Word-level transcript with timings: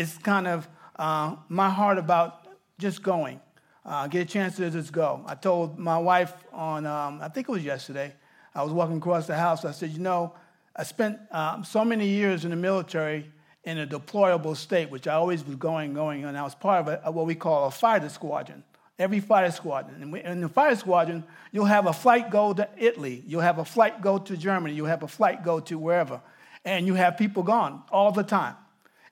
is 0.00 0.16
kind 0.18 0.48
of 0.48 0.66
uh, 0.96 1.36
my 1.48 1.68
heart 1.68 1.98
about 1.98 2.46
just 2.78 3.02
going. 3.02 3.38
Uh, 3.84 4.06
get 4.06 4.22
a 4.22 4.24
chance 4.24 4.56
to 4.56 4.70
just 4.70 4.92
go. 4.92 5.22
I 5.26 5.34
told 5.34 5.78
my 5.78 5.98
wife 5.98 6.32
on, 6.52 6.86
um, 6.86 7.20
I 7.22 7.28
think 7.28 7.48
it 7.48 7.52
was 7.52 7.64
yesterday, 7.64 8.14
I 8.54 8.62
was 8.62 8.72
walking 8.72 8.96
across 8.96 9.26
the 9.26 9.36
house. 9.36 9.64
I 9.64 9.72
said, 9.72 9.90
You 9.90 10.00
know, 10.00 10.34
I 10.74 10.84
spent 10.84 11.18
um, 11.30 11.64
so 11.64 11.84
many 11.84 12.08
years 12.08 12.44
in 12.44 12.50
the 12.50 12.56
military 12.56 13.30
in 13.64 13.78
a 13.78 13.86
deployable 13.86 14.56
state, 14.56 14.90
which 14.90 15.06
I 15.06 15.14
always 15.14 15.44
was 15.44 15.56
going, 15.56 15.92
going, 15.92 16.24
and 16.24 16.36
I 16.36 16.42
was 16.42 16.54
part 16.54 16.88
of 16.88 17.00
a, 17.04 17.10
what 17.10 17.26
we 17.26 17.34
call 17.34 17.66
a 17.66 17.70
fighter 17.70 18.08
squadron. 18.08 18.64
Every 18.98 19.20
fighter 19.20 19.50
squadron. 19.50 20.02
And 20.02 20.16
in 20.16 20.40
the 20.40 20.48
fighter 20.48 20.76
squadron, 20.76 21.24
you'll 21.52 21.66
have 21.66 21.86
a 21.86 21.92
flight 21.92 22.30
go 22.30 22.54
to 22.54 22.68
Italy, 22.78 23.22
you'll 23.26 23.42
have 23.42 23.58
a 23.58 23.64
flight 23.64 24.00
go 24.00 24.18
to 24.18 24.36
Germany, 24.36 24.74
you'll 24.74 24.86
have 24.86 25.02
a 25.02 25.08
flight 25.08 25.44
go 25.44 25.60
to 25.60 25.78
wherever, 25.78 26.20
and 26.64 26.86
you 26.86 26.94
have 26.94 27.18
people 27.18 27.42
gone 27.42 27.82
all 27.90 28.12
the 28.12 28.22
time. 28.22 28.56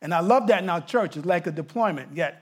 And 0.01 0.15
I 0.15 0.21
love 0.21 0.47
that 0.49 0.63
in 0.63 0.71
our 0.71 0.81
church. 0.81 1.17
It's 1.17 1.27
like 1.27 1.47
a 1.47 1.51
deployment. 1.51 2.11
You 2.11 2.17
got 2.17 2.35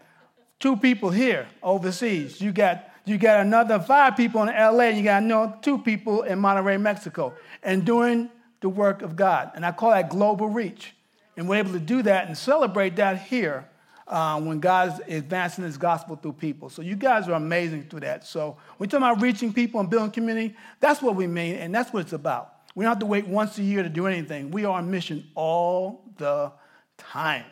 two 0.60 0.76
people 0.76 1.10
here 1.10 1.46
overseas. 1.62 2.40
You 2.40 2.52
got 2.52 2.90
you 3.04 3.18
got 3.18 3.40
another 3.40 3.78
five 3.78 4.16
people 4.16 4.42
in 4.42 4.48
LA. 4.48 4.88
You 4.88 5.04
got 5.04 5.22
no 5.22 5.56
two 5.62 5.78
people 5.78 6.22
in 6.22 6.40
Monterrey, 6.40 6.80
Mexico, 6.80 7.34
and 7.62 7.84
doing 7.84 8.30
the 8.60 8.68
work 8.68 9.02
of 9.02 9.14
God. 9.14 9.52
And 9.54 9.64
I 9.64 9.70
call 9.70 9.90
that 9.90 10.10
global 10.10 10.48
reach. 10.48 10.94
And 11.36 11.48
we're 11.48 11.56
able 11.56 11.72
to 11.72 11.78
do 11.78 12.02
that 12.02 12.26
and 12.26 12.36
celebrate 12.36 12.96
that 12.96 13.20
here 13.20 13.68
uh, 14.08 14.40
when 14.40 14.58
God's 14.58 15.00
advancing 15.08 15.64
His 15.64 15.76
gospel 15.76 16.16
through 16.16 16.34
people. 16.34 16.68
So 16.68 16.82
you 16.82 16.96
guys 16.96 17.28
are 17.28 17.34
amazing 17.34 17.84
through 17.88 18.00
that. 18.00 18.26
So 18.26 18.56
we're 18.78 18.86
talking 18.86 19.06
about 19.06 19.22
reaching 19.22 19.52
people 19.52 19.80
and 19.80 19.90
building 19.90 20.10
community. 20.10 20.56
That's 20.80 21.02
what 21.02 21.14
we 21.14 21.26
mean, 21.26 21.56
and 21.56 21.74
that's 21.74 21.92
what 21.92 22.00
it's 22.00 22.12
about. 22.12 22.54
We 22.74 22.84
don't 22.84 22.90
have 22.90 23.00
to 23.00 23.06
wait 23.06 23.26
once 23.26 23.58
a 23.58 23.62
year 23.62 23.82
to 23.82 23.88
do 23.88 24.06
anything. 24.06 24.50
We 24.50 24.64
are 24.64 24.78
on 24.78 24.90
mission 24.90 25.28
all 25.34 26.04
the 26.18 26.52
time. 26.98 27.44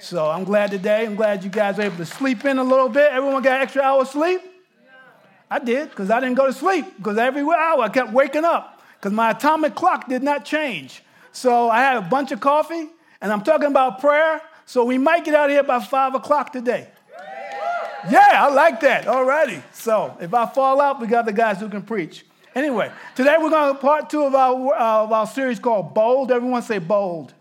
So 0.00 0.30
I'm 0.30 0.44
glad 0.44 0.70
today. 0.70 1.06
I'm 1.06 1.14
glad 1.14 1.44
you 1.44 1.50
guys 1.50 1.76
were 1.76 1.84
able 1.84 1.96
to 1.96 2.06
sleep 2.06 2.44
in 2.44 2.58
a 2.58 2.64
little 2.64 2.88
bit. 2.88 3.10
Everyone 3.12 3.42
got 3.42 3.60
extra 3.60 3.82
hours 3.82 4.10
sleep? 4.10 4.40
I 5.50 5.58
did 5.58 5.90
because 5.90 6.10
I 6.10 6.20
didn't 6.20 6.36
go 6.36 6.46
to 6.46 6.52
sleep 6.52 6.86
because 6.96 7.16
every 7.18 7.42
hour 7.42 7.80
I 7.80 7.88
kept 7.88 8.12
waking 8.12 8.44
up 8.44 8.82
because 8.96 9.12
my 9.12 9.30
atomic 9.30 9.74
clock 9.74 10.08
did 10.08 10.22
not 10.22 10.44
change. 10.44 11.02
So 11.32 11.70
I 11.70 11.80
had 11.80 11.96
a 11.96 12.02
bunch 12.02 12.32
of 12.32 12.40
coffee 12.40 12.88
and 13.20 13.32
I'm 13.32 13.42
talking 13.42 13.66
about 13.66 14.00
prayer. 14.00 14.40
So 14.66 14.84
we 14.84 14.98
might 14.98 15.24
get 15.24 15.34
out 15.34 15.50
of 15.50 15.52
here 15.52 15.62
by 15.62 15.80
five 15.80 16.14
o'clock 16.14 16.52
today. 16.52 16.88
Yeah, 18.10 18.44
I 18.44 18.52
like 18.52 18.80
that. 18.80 19.04
Alrighty. 19.04 19.62
So 19.72 20.16
if 20.20 20.34
I 20.34 20.46
fall 20.46 20.80
out, 20.80 21.00
we 21.00 21.06
got 21.06 21.24
the 21.24 21.32
guys 21.32 21.60
who 21.60 21.68
can 21.68 21.82
preach. 21.82 22.24
Anyway, 22.54 22.90
today 23.14 23.36
we're 23.38 23.50
going 23.50 23.74
to 23.74 23.80
part 23.80 24.10
two 24.10 24.22
of 24.24 24.34
our, 24.34 24.74
uh, 24.74 25.04
of 25.04 25.12
our 25.12 25.26
series 25.26 25.58
called 25.58 25.94
Bold. 25.94 26.30
Everyone 26.30 26.62
say 26.62 26.78
bold. 26.78 27.32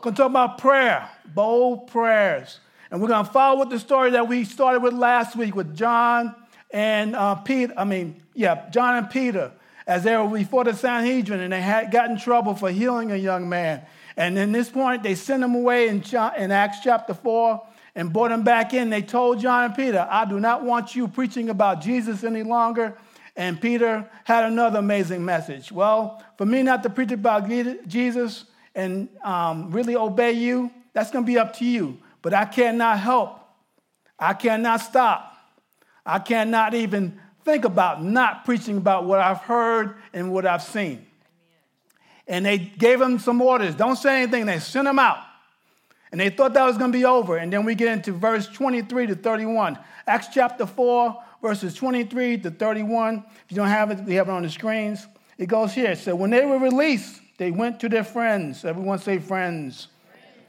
Going 0.00 0.14
to 0.14 0.22
talk 0.22 0.30
about 0.30 0.58
prayer, 0.58 1.08
bold 1.26 1.88
prayers. 1.88 2.60
And 2.90 3.02
we're 3.02 3.08
going 3.08 3.26
to 3.26 3.32
follow 3.32 3.58
with 3.58 3.70
the 3.70 3.80
story 3.80 4.12
that 4.12 4.28
we 4.28 4.44
started 4.44 4.80
with 4.80 4.94
last 4.94 5.34
week 5.34 5.56
with 5.56 5.76
John 5.76 6.36
and 6.70 7.16
uh, 7.16 7.34
Peter. 7.34 7.74
I 7.76 7.84
mean, 7.84 8.22
yeah, 8.32 8.70
John 8.70 8.94
and 8.94 9.10
Peter 9.10 9.50
as 9.88 10.04
they 10.04 10.16
were 10.16 10.28
before 10.28 10.62
the 10.64 10.74
Sanhedrin 10.74 11.40
and 11.40 11.52
they 11.52 11.60
had 11.60 11.90
got 11.90 12.10
in 12.10 12.18
trouble 12.18 12.54
for 12.54 12.70
healing 12.70 13.10
a 13.10 13.16
young 13.16 13.48
man. 13.48 13.82
And 14.16 14.38
in 14.38 14.52
this 14.52 14.68
point, 14.68 15.02
they 15.02 15.16
sent 15.16 15.42
him 15.42 15.54
away 15.54 15.88
in, 15.88 16.04
in 16.36 16.52
Acts 16.52 16.78
chapter 16.84 17.14
4 17.14 17.66
and 17.96 18.12
brought 18.12 18.30
him 18.30 18.44
back 18.44 18.74
in. 18.74 18.90
They 18.90 19.02
told 19.02 19.40
John 19.40 19.64
and 19.64 19.74
Peter, 19.74 20.06
I 20.08 20.26
do 20.26 20.38
not 20.38 20.62
want 20.62 20.94
you 20.94 21.08
preaching 21.08 21.48
about 21.48 21.80
Jesus 21.80 22.22
any 22.22 22.44
longer. 22.44 22.96
And 23.34 23.60
Peter 23.60 24.08
had 24.24 24.44
another 24.44 24.78
amazing 24.78 25.24
message. 25.24 25.72
Well, 25.72 26.22
for 26.36 26.46
me 26.46 26.62
not 26.62 26.82
to 26.84 26.90
preach 26.90 27.10
about 27.10 27.48
Jesus, 27.88 28.44
and 28.78 29.08
um, 29.24 29.72
really 29.72 29.96
obey 29.96 30.30
you, 30.30 30.70
that's 30.92 31.10
going 31.10 31.24
to 31.24 31.26
be 31.26 31.36
up 31.36 31.56
to 31.56 31.64
you. 31.64 31.98
But 32.22 32.32
I 32.32 32.44
cannot 32.44 33.00
help. 33.00 33.40
I 34.16 34.34
cannot 34.34 34.80
stop. 34.80 35.36
I 36.06 36.20
cannot 36.20 36.74
even 36.74 37.20
think 37.44 37.64
about 37.64 38.04
not 38.04 38.44
preaching 38.44 38.76
about 38.76 39.04
what 39.04 39.18
I've 39.18 39.40
heard 39.40 39.96
and 40.12 40.32
what 40.32 40.46
I've 40.46 40.62
seen. 40.62 41.04
And 42.28 42.46
they 42.46 42.58
gave 42.58 43.00
him 43.00 43.18
some 43.18 43.42
orders. 43.42 43.74
Don't 43.74 43.96
say 43.96 44.22
anything. 44.22 44.46
They 44.46 44.60
sent 44.60 44.86
him 44.86 45.00
out. 45.00 45.18
And 46.12 46.20
they 46.20 46.30
thought 46.30 46.54
that 46.54 46.64
was 46.64 46.78
going 46.78 46.92
to 46.92 46.98
be 46.98 47.04
over. 47.04 47.36
And 47.36 47.52
then 47.52 47.64
we 47.64 47.74
get 47.74 47.88
into 47.88 48.12
verse 48.12 48.46
23 48.46 49.08
to 49.08 49.16
31. 49.16 49.76
Acts 50.06 50.28
chapter 50.32 50.66
4, 50.66 51.16
verses 51.42 51.74
23 51.74 52.38
to 52.38 52.50
31. 52.52 53.24
If 53.44 53.50
you 53.50 53.56
don't 53.56 53.66
have 53.66 53.90
it, 53.90 54.04
we 54.04 54.14
have 54.14 54.28
it 54.28 54.32
on 54.32 54.44
the 54.44 54.50
screens. 54.50 55.04
It 55.36 55.46
goes 55.46 55.72
here. 55.72 55.96
So 55.96 56.14
when 56.14 56.30
they 56.30 56.44
were 56.44 56.58
released, 56.58 57.20
they 57.38 57.50
went 57.50 57.80
to 57.80 57.88
their 57.88 58.04
friends. 58.04 58.64
Everyone 58.64 58.98
say 58.98 59.18
friends. 59.18 59.88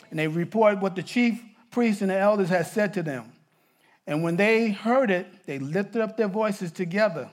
And 0.09 0.19
they 0.19 0.27
report 0.27 0.79
what 0.79 0.95
the 0.95 1.03
chief 1.03 1.41
priests 1.71 2.01
and 2.01 2.11
the 2.11 2.17
elders 2.17 2.49
had 2.49 2.67
said 2.67 2.93
to 2.95 3.03
them. 3.03 3.31
And 4.07 4.23
when 4.23 4.35
they 4.35 4.71
heard 4.71 5.11
it, 5.11 5.27
they 5.45 5.59
lifted 5.59 6.01
up 6.01 6.17
their 6.17 6.27
voices 6.27 6.71
together 6.71 7.29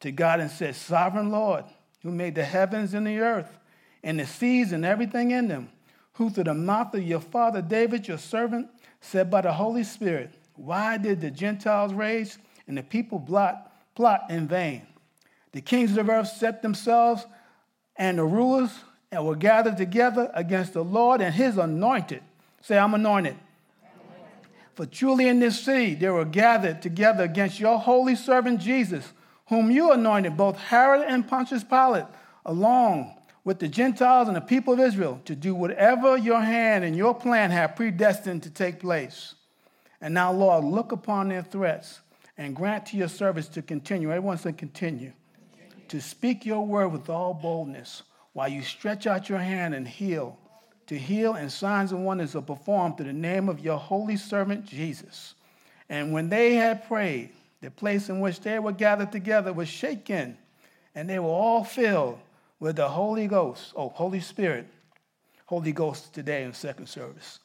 to 0.00 0.12
God 0.12 0.40
and 0.40 0.50
said, 0.50 0.76
Sovereign 0.76 1.30
Lord, 1.30 1.64
who 2.02 2.10
made 2.10 2.34
the 2.34 2.44
heavens 2.44 2.92
and 2.92 3.06
the 3.06 3.18
earth 3.18 3.58
and 4.02 4.20
the 4.20 4.26
seas 4.26 4.72
and 4.72 4.84
everything 4.84 5.30
in 5.30 5.48
them, 5.48 5.70
who 6.12 6.28
through 6.28 6.44
the 6.44 6.54
mouth 6.54 6.94
of 6.94 7.02
your 7.02 7.20
father 7.20 7.62
David, 7.62 8.06
your 8.06 8.18
servant, 8.18 8.68
said 9.00 9.30
by 9.30 9.40
the 9.40 9.52
Holy 9.52 9.84
Spirit, 9.84 10.34
Why 10.54 10.98
did 10.98 11.22
the 11.22 11.30
Gentiles 11.30 11.94
rage 11.94 12.36
and 12.66 12.76
the 12.76 12.82
people 12.82 13.18
plot, 13.18 13.72
plot 13.94 14.26
in 14.28 14.46
vain? 14.46 14.86
The 15.52 15.62
kings 15.62 15.96
of 15.96 16.06
the 16.06 16.12
earth 16.12 16.28
set 16.28 16.60
themselves, 16.60 17.24
and 17.96 18.18
the 18.18 18.24
rulers 18.24 18.70
and 19.10 19.24
were 19.24 19.36
gathered 19.36 19.76
together 19.76 20.30
against 20.34 20.74
the 20.74 20.84
Lord 20.84 21.20
and 21.20 21.34
his 21.34 21.56
anointed. 21.56 22.22
Say, 22.60 22.78
I'm 22.78 22.94
anointed. 22.94 23.36
For 24.74 24.86
truly 24.86 25.26
in 25.26 25.40
this 25.40 25.60
city 25.60 25.94
they 25.94 26.08
were 26.08 26.24
gathered 26.24 26.82
together 26.82 27.24
against 27.24 27.58
your 27.58 27.78
holy 27.78 28.14
servant 28.14 28.60
Jesus, 28.60 29.12
whom 29.48 29.70
you 29.70 29.92
anointed, 29.92 30.36
both 30.36 30.56
Herod 30.56 31.04
and 31.08 31.26
Pontius 31.26 31.64
Pilate, 31.64 32.04
along 32.44 33.14
with 33.44 33.58
the 33.58 33.68
Gentiles 33.68 34.28
and 34.28 34.36
the 34.36 34.40
people 34.40 34.74
of 34.74 34.80
Israel, 34.80 35.20
to 35.24 35.34
do 35.34 35.54
whatever 35.54 36.16
your 36.16 36.40
hand 36.40 36.84
and 36.84 36.94
your 36.94 37.14
plan 37.14 37.50
have 37.50 37.76
predestined 37.76 38.42
to 38.42 38.50
take 38.50 38.78
place. 38.78 39.34
And 40.00 40.14
now, 40.14 40.32
Lord, 40.32 40.64
look 40.64 40.92
upon 40.92 41.28
their 41.28 41.42
threats 41.42 42.00
and 42.36 42.54
grant 42.54 42.86
to 42.86 42.96
your 42.96 43.08
service 43.08 43.48
to 43.48 43.62
continue. 43.62 44.10
Everyone 44.10 44.38
say, 44.38 44.52
continue. 44.52 45.12
continue. 45.60 45.88
To 45.88 46.00
speak 46.00 46.46
your 46.46 46.64
word 46.64 46.88
with 46.88 47.08
all 47.08 47.34
boldness 47.34 48.02
while 48.38 48.48
you 48.48 48.62
stretch 48.62 49.08
out 49.08 49.28
your 49.28 49.40
hand 49.40 49.74
and 49.74 49.88
heal, 49.88 50.38
to 50.86 50.96
heal 50.96 51.34
and 51.34 51.50
signs 51.50 51.90
and 51.90 52.06
wonders 52.06 52.36
are 52.36 52.40
performed 52.40 52.96
through 52.96 53.06
the 53.06 53.12
name 53.12 53.48
of 53.48 53.58
your 53.58 53.76
holy 53.76 54.16
servant 54.16 54.64
Jesus. 54.64 55.34
And 55.88 56.12
when 56.12 56.28
they 56.28 56.54
had 56.54 56.86
prayed, 56.86 57.30
the 57.62 57.72
place 57.72 58.08
in 58.08 58.20
which 58.20 58.38
they 58.38 58.60
were 58.60 58.70
gathered 58.70 59.10
together 59.10 59.52
was 59.52 59.68
shaken, 59.68 60.38
and 60.94 61.10
they 61.10 61.18
were 61.18 61.26
all 61.26 61.64
filled 61.64 62.20
with 62.60 62.76
the 62.76 62.88
Holy 62.88 63.26
Ghost, 63.26 63.72
oh, 63.74 63.88
Holy 63.88 64.20
Spirit, 64.20 64.68
Holy 65.46 65.72
Ghost 65.72 66.14
today 66.14 66.44
in 66.44 66.52
second 66.52 66.86
service. 66.86 67.40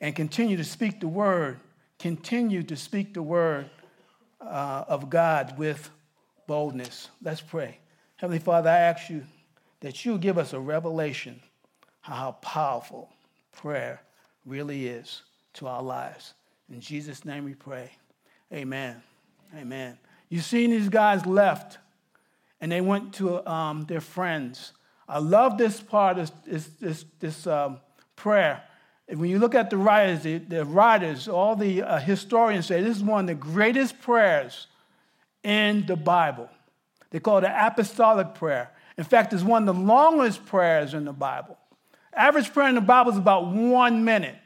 And 0.00 0.16
continue 0.16 0.56
to 0.56 0.64
speak 0.64 0.98
the 0.98 1.08
word, 1.08 1.60
continue 1.98 2.62
to 2.62 2.74
speak 2.74 3.12
the 3.12 3.22
word 3.22 3.68
uh, 4.40 4.84
of 4.88 5.10
God 5.10 5.58
with 5.58 5.90
boldness. 6.46 7.10
Let's 7.22 7.42
pray. 7.42 7.76
Heavenly 8.16 8.38
Father, 8.38 8.70
I 8.70 8.78
ask 8.78 9.10
you 9.10 9.24
that 9.80 10.04
you 10.04 10.18
give 10.18 10.38
us 10.38 10.52
a 10.52 10.60
revelation 10.60 11.40
how 12.00 12.32
powerful 12.40 13.10
prayer 13.52 14.00
really 14.46 14.86
is 14.86 15.22
to 15.54 15.66
our 15.66 15.82
lives. 15.82 16.34
In 16.70 16.80
Jesus' 16.80 17.24
name 17.24 17.44
we 17.44 17.54
pray. 17.54 17.90
Amen. 18.52 19.02
Amen. 19.56 19.98
You've 20.28 20.44
seen 20.44 20.70
these 20.70 20.88
guys 20.88 21.26
left 21.26 21.78
and 22.60 22.72
they 22.72 22.80
went 22.80 23.14
to 23.14 23.46
um, 23.50 23.84
their 23.84 24.00
friends. 24.00 24.72
I 25.08 25.18
love 25.18 25.58
this 25.58 25.80
part 25.80 26.18
of 26.18 26.30
this, 26.44 26.66
this, 26.80 27.04
this 27.20 27.46
um, 27.46 27.80
prayer. 28.16 28.62
When 29.08 29.30
you 29.30 29.38
look 29.38 29.54
at 29.54 29.70
the 29.70 29.78
writers, 29.78 30.22
the, 30.22 30.38
the 30.38 30.64
writers, 30.64 31.28
all 31.28 31.56
the 31.56 31.82
uh, 31.82 31.98
historians 31.98 32.66
say 32.66 32.82
this 32.82 32.98
is 32.98 33.02
one 33.02 33.20
of 33.20 33.26
the 33.26 33.34
greatest 33.34 34.00
prayers 34.00 34.66
in 35.42 35.86
the 35.86 35.96
Bible. 35.96 36.50
They 37.10 37.20
call 37.20 37.38
it 37.38 37.42
the 37.42 37.66
apostolic 37.66 38.34
prayer. 38.34 38.70
In 38.98 39.04
fact, 39.04 39.32
it's 39.32 39.44
one 39.44 39.66
of 39.66 39.76
the 39.76 39.80
longest 39.80 40.44
prayers 40.44 40.92
in 40.92 41.04
the 41.04 41.12
Bible. 41.12 41.56
Average 42.12 42.52
prayer 42.52 42.68
in 42.68 42.74
the 42.74 42.80
Bible 42.80 43.12
is 43.12 43.16
about 43.16 43.46
one 43.46 44.04
minute. 44.04 44.36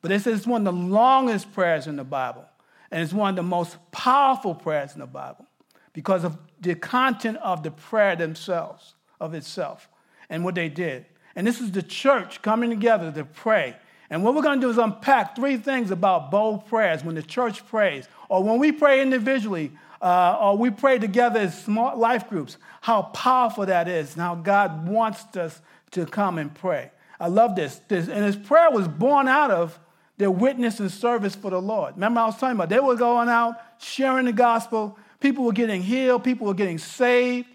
But 0.00 0.10
it 0.10 0.22
says 0.22 0.38
it's 0.38 0.46
one 0.46 0.66
of 0.66 0.74
the 0.74 0.80
longest 0.80 1.52
prayers 1.52 1.86
in 1.86 1.96
the 1.96 2.04
Bible. 2.04 2.46
And 2.90 3.02
it's 3.02 3.12
one 3.12 3.30
of 3.30 3.36
the 3.36 3.42
most 3.42 3.76
powerful 3.92 4.54
prayers 4.54 4.94
in 4.94 5.00
the 5.00 5.06
Bible 5.06 5.46
because 5.92 6.24
of 6.24 6.38
the 6.60 6.74
content 6.74 7.36
of 7.38 7.62
the 7.62 7.70
prayer 7.70 8.16
themselves, 8.16 8.94
of 9.20 9.34
itself, 9.34 9.88
and 10.30 10.42
what 10.42 10.54
they 10.54 10.70
did. 10.70 11.04
And 11.36 11.46
this 11.46 11.60
is 11.60 11.70
the 11.70 11.82
church 11.82 12.40
coming 12.40 12.70
together 12.70 13.12
to 13.12 13.24
pray. 13.24 13.76
And 14.08 14.24
what 14.24 14.34
we're 14.34 14.42
going 14.42 14.60
to 14.60 14.66
do 14.66 14.70
is 14.70 14.78
unpack 14.78 15.36
three 15.36 15.58
things 15.58 15.90
about 15.90 16.30
bold 16.30 16.66
prayers 16.66 17.04
when 17.04 17.14
the 17.14 17.22
church 17.22 17.66
prays, 17.66 18.08
or 18.28 18.42
when 18.42 18.58
we 18.58 18.72
pray 18.72 19.02
individually, 19.02 19.72
uh, 20.00 20.38
or 20.40 20.56
we 20.56 20.70
pray 20.70 20.98
together 20.98 21.40
as 21.40 21.62
small 21.62 21.96
life 21.96 22.28
groups, 22.28 22.56
how 22.80 23.02
powerful 23.02 23.66
that 23.66 23.88
is 23.88 24.14
and 24.14 24.22
how 24.22 24.34
God 24.34 24.88
wants 24.88 25.36
us 25.36 25.60
to 25.92 26.06
come 26.06 26.38
and 26.38 26.54
pray. 26.54 26.90
I 27.18 27.28
love 27.28 27.54
this. 27.54 27.80
this 27.88 28.08
and 28.08 28.24
his 28.24 28.36
prayer 28.36 28.70
was 28.70 28.88
born 28.88 29.28
out 29.28 29.50
of 29.50 29.78
their 30.16 30.30
witness 30.30 30.80
and 30.80 30.90
service 30.90 31.34
for 31.34 31.50
the 31.50 31.60
Lord. 31.60 31.94
Remember, 31.94 32.20
I 32.20 32.26
was 32.26 32.36
talking 32.36 32.56
about 32.56 32.68
they 32.68 32.80
were 32.80 32.96
going 32.96 33.28
out 33.28 33.54
sharing 33.78 34.26
the 34.26 34.32
gospel. 34.32 34.98
People 35.20 35.44
were 35.44 35.52
getting 35.52 35.82
healed, 35.82 36.24
people 36.24 36.46
were 36.46 36.54
getting 36.54 36.78
saved, 36.78 37.46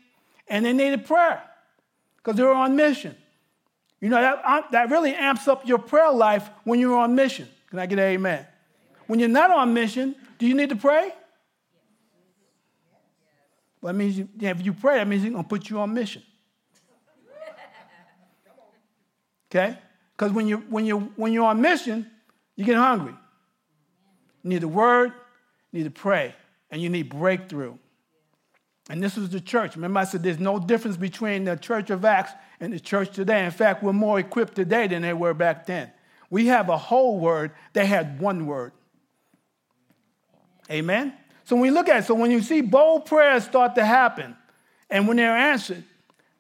and 0.48 0.66
they 0.66 0.74
needed 0.74 1.06
prayer 1.06 1.42
because 2.18 2.38
they 2.38 2.44
were 2.44 2.54
on 2.54 2.76
mission. 2.76 3.16
You 4.02 4.10
know, 4.10 4.22
that, 4.22 4.72
that 4.72 4.90
really 4.92 5.16
amps 5.16 5.48
up 5.48 5.68
your 5.68 5.80
prayer 5.80 6.12
life 6.12 6.50
when 6.64 6.80
you're 6.80 6.96
on 6.96 7.16
mission. 7.16 7.48
Can 7.70 7.80
I 7.80 7.88
get 7.88 7.98
an 7.98 8.06
amen? 8.06 8.46
When 9.08 9.20
you're 9.20 9.30
not 9.30 9.50
on 9.50 9.74
mission, 9.74 10.16
do 10.38 10.46
you 10.46 10.54
need 10.54 10.70
to 10.70 10.76
pray? 10.76 11.12
Well, 13.86 13.94
that 13.94 14.00
means 14.00 14.18
you, 14.18 14.28
if 14.42 14.66
you 14.66 14.74
pray, 14.74 14.98
that 14.98 15.08
means 15.08 15.22
he's 15.22 15.32
going 15.32 15.44
to 15.44 15.48
put 15.48 15.70
you 15.70 15.80
on 15.80 15.94
mission. 15.94 16.24
Okay? 19.52 19.78
Because 20.18 20.32
when, 20.32 20.48
you, 20.48 20.58
when, 20.72 20.88
you, 20.88 21.14
when 21.16 21.32
you're 21.32 21.46
on 21.46 21.62
mission, 21.62 22.10
you 22.56 22.66
get 22.66 22.78
hungry. 22.78 23.14
You 24.42 24.50
need 24.50 24.62
the 24.62 24.68
word, 24.68 25.14
you 25.72 25.78
need 25.78 25.84
to 25.84 25.92
pray, 25.92 26.34
and 26.72 26.82
you 26.82 26.90
need 26.90 27.10
breakthrough. 27.10 27.76
And 28.90 29.04
this 29.04 29.18
was 29.18 29.30
the 29.30 29.40
church. 29.40 29.76
Remember, 29.76 30.00
I 30.00 30.06
said 30.06 30.24
there's 30.24 30.40
no 30.40 30.58
difference 30.58 30.98
between 30.98 31.44
the 31.44 31.56
church 31.56 31.92
of 31.92 32.04
Acts 32.06 32.32
and 32.60 32.74
the 32.74 32.80
church 32.80 33.12
today. 33.12 33.46
In 33.46 33.52
fact, 33.52 33.84
we're 33.84 33.94
more 33.94 34.18
equipped 34.18 34.56
today 34.56 34.88
than 34.88 35.04
they 35.04 35.14
were 35.14 35.36
back 35.36 35.68
then. 35.68 35.92
We 36.32 36.48
have 36.48 36.70
a 36.70 36.78
whole 36.78 37.20
word, 37.20 37.52
they 37.74 37.86
had 37.86 38.20
one 38.20 38.48
word. 38.48 38.72
Amen? 40.72 41.14
So 41.46 41.56
when 41.56 41.62
we 41.62 41.72
look 41.72 41.88
at 41.88 41.98
it, 41.98 42.06
so 42.06 42.16
when 42.16 42.32
you 42.32 42.42
see 42.42 42.62
bold 42.62 43.06
prayers 43.06 43.46
start 43.46 43.76
to 43.76 43.86
happen, 43.86 44.36
and 44.90 45.08
when 45.08 45.18
they're 45.18 45.38
answered, 45.38 45.84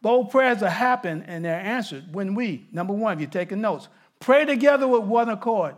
bold 0.01 0.31
prayers 0.31 0.61
are 0.61 0.69
happen 0.69 1.23
and 1.27 1.45
they're 1.45 1.59
answered 1.59 2.13
when 2.13 2.35
we, 2.35 2.67
number 2.71 2.93
one, 2.93 3.13
if 3.13 3.21
you're 3.21 3.29
taking 3.29 3.61
notes, 3.61 3.87
pray 4.19 4.45
together 4.45 4.87
with 4.87 5.03
one 5.03 5.29
accord. 5.29 5.75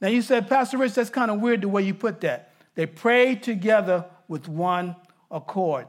Now 0.00 0.08
you 0.08 0.22
said, 0.22 0.48
Pastor 0.48 0.78
Rich, 0.78 0.94
that's 0.94 1.10
kind 1.10 1.30
of 1.30 1.40
weird 1.40 1.60
the 1.60 1.68
way 1.68 1.82
you 1.82 1.92
put 1.92 2.20
that. 2.20 2.52
They 2.76 2.86
pray 2.86 3.34
together 3.34 4.04
with 4.28 4.48
one 4.48 4.94
accord. 5.30 5.86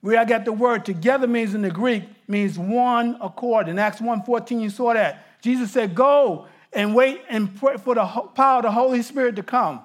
Where 0.00 0.18
I 0.18 0.24
got 0.24 0.44
the 0.44 0.52
word 0.52 0.84
together 0.84 1.26
means 1.26 1.54
in 1.54 1.62
the 1.62 1.70
Greek 1.70 2.04
means 2.28 2.58
one 2.58 3.16
accord. 3.20 3.68
In 3.68 3.78
Acts 3.78 4.00
1:14, 4.00 4.60
you 4.60 4.70
saw 4.70 4.92
that. 4.92 5.40
Jesus 5.40 5.72
said, 5.72 5.94
Go 5.94 6.46
and 6.72 6.94
wait 6.94 7.22
and 7.28 7.58
pray 7.58 7.78
for 7.78 7.94
the 7.94 8.04
power 8.04 8.58
of 8.58 8.62
the 8.64 8.70
Holy 8.70 9.02
Spirit 9.02 9.36
to 9.36 9.42
come, 9.42 9.80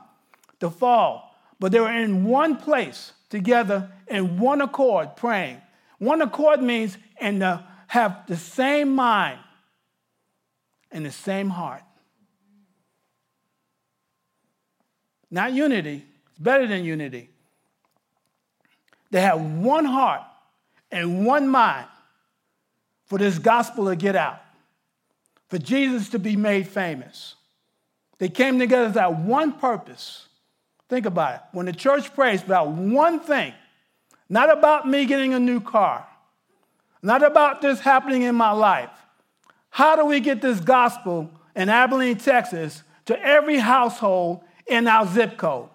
to 0.59 0.69
fall. 0.69 1.32
But 1.59 1.71
they 1.71 1.79
were 1.79 1.91
in 1.91 2.25
one 2.25 2.57
place 2.57 3.13
together 3.29 3.89
in 4.07 4.39
one 4.39 4.61
accord 4.61 5.15
praying. 5.15 5.61
One 5.97 6.21
accord 6.21 6.61
means 6.61 6.97
and 7.19 7.41
have 7.87 8.27
the 8.27 8.37
same 8.37 8.93
mind 8.93 9.39
and 10.91 11.05
the 11.05 11.11
same 11.11 11.49
heart. 11.49 11.83
Not 15.31 15.53
unity, 15.53 16.05
it's 16.29 16.39
better 16.39 16.67
than 16.67 16.83
unity. 16.83 17.29
They 19.09 19.21
have 19.21 19.41
one 19.41 19.85
heart 19.85 20.21
and 20.91 21.25
one 21.25 21.47
mind 21.47 21.87
for 23.05 23.17
this 23.17 23.39
gospel 23.39 23.85
to 23.85 23.95
get 23.95 24.15
out, 24.15 24.41
for 25.47 25.57
Jesus 25.57 26.09
to 26.09 26.19
be 26.19 26.35
made 26.35 26.67
famous. 26.67 27.35
They 28.19 28.29
came 28.29 28.59
together 28.59 28.85
with 28.85 28.93
that 28.95 29.19
one 29.19 29.53
purpose 29.53 30.27
Think 30.93 31.07
about 31.07 31.33
it. 31.33 31.41
When 31.53 31.65
the 31.65 31.73
church 31.73 32.13
prays 32.13 32.43
about 32.43 32.67
one 32.67 33.19
thing, 33.19 33.55
not 34.29 34.55
about 34.55 34.87
me 34.87 35.05
getting 35.05 35.33
a 35.33 35.39
new 35.39 35.59
car, 35.59 36.07
not 37.01 37.23
about 37.23 37.63
this 37.63 37.79
happening 37.79 38.21
in 38.21 38.35
my 38.35 38.51
life, 38.51 38.91
how 39.71 39.95
do 39.95 40.05
we 40.05 40.19
get 40.19 40.39
this 40.39 40.59
gospel 40.59 41.31
in 41.55 41.67
Abilene, 41.67 42.17
Texas 42.17 42.83
to 43.05 43.19
every 43.19 43.57
household 43.57 44.41
in 44.67 44.87
our 44.87 45.07
zip 45.07 45.35
code? 45.35 45.69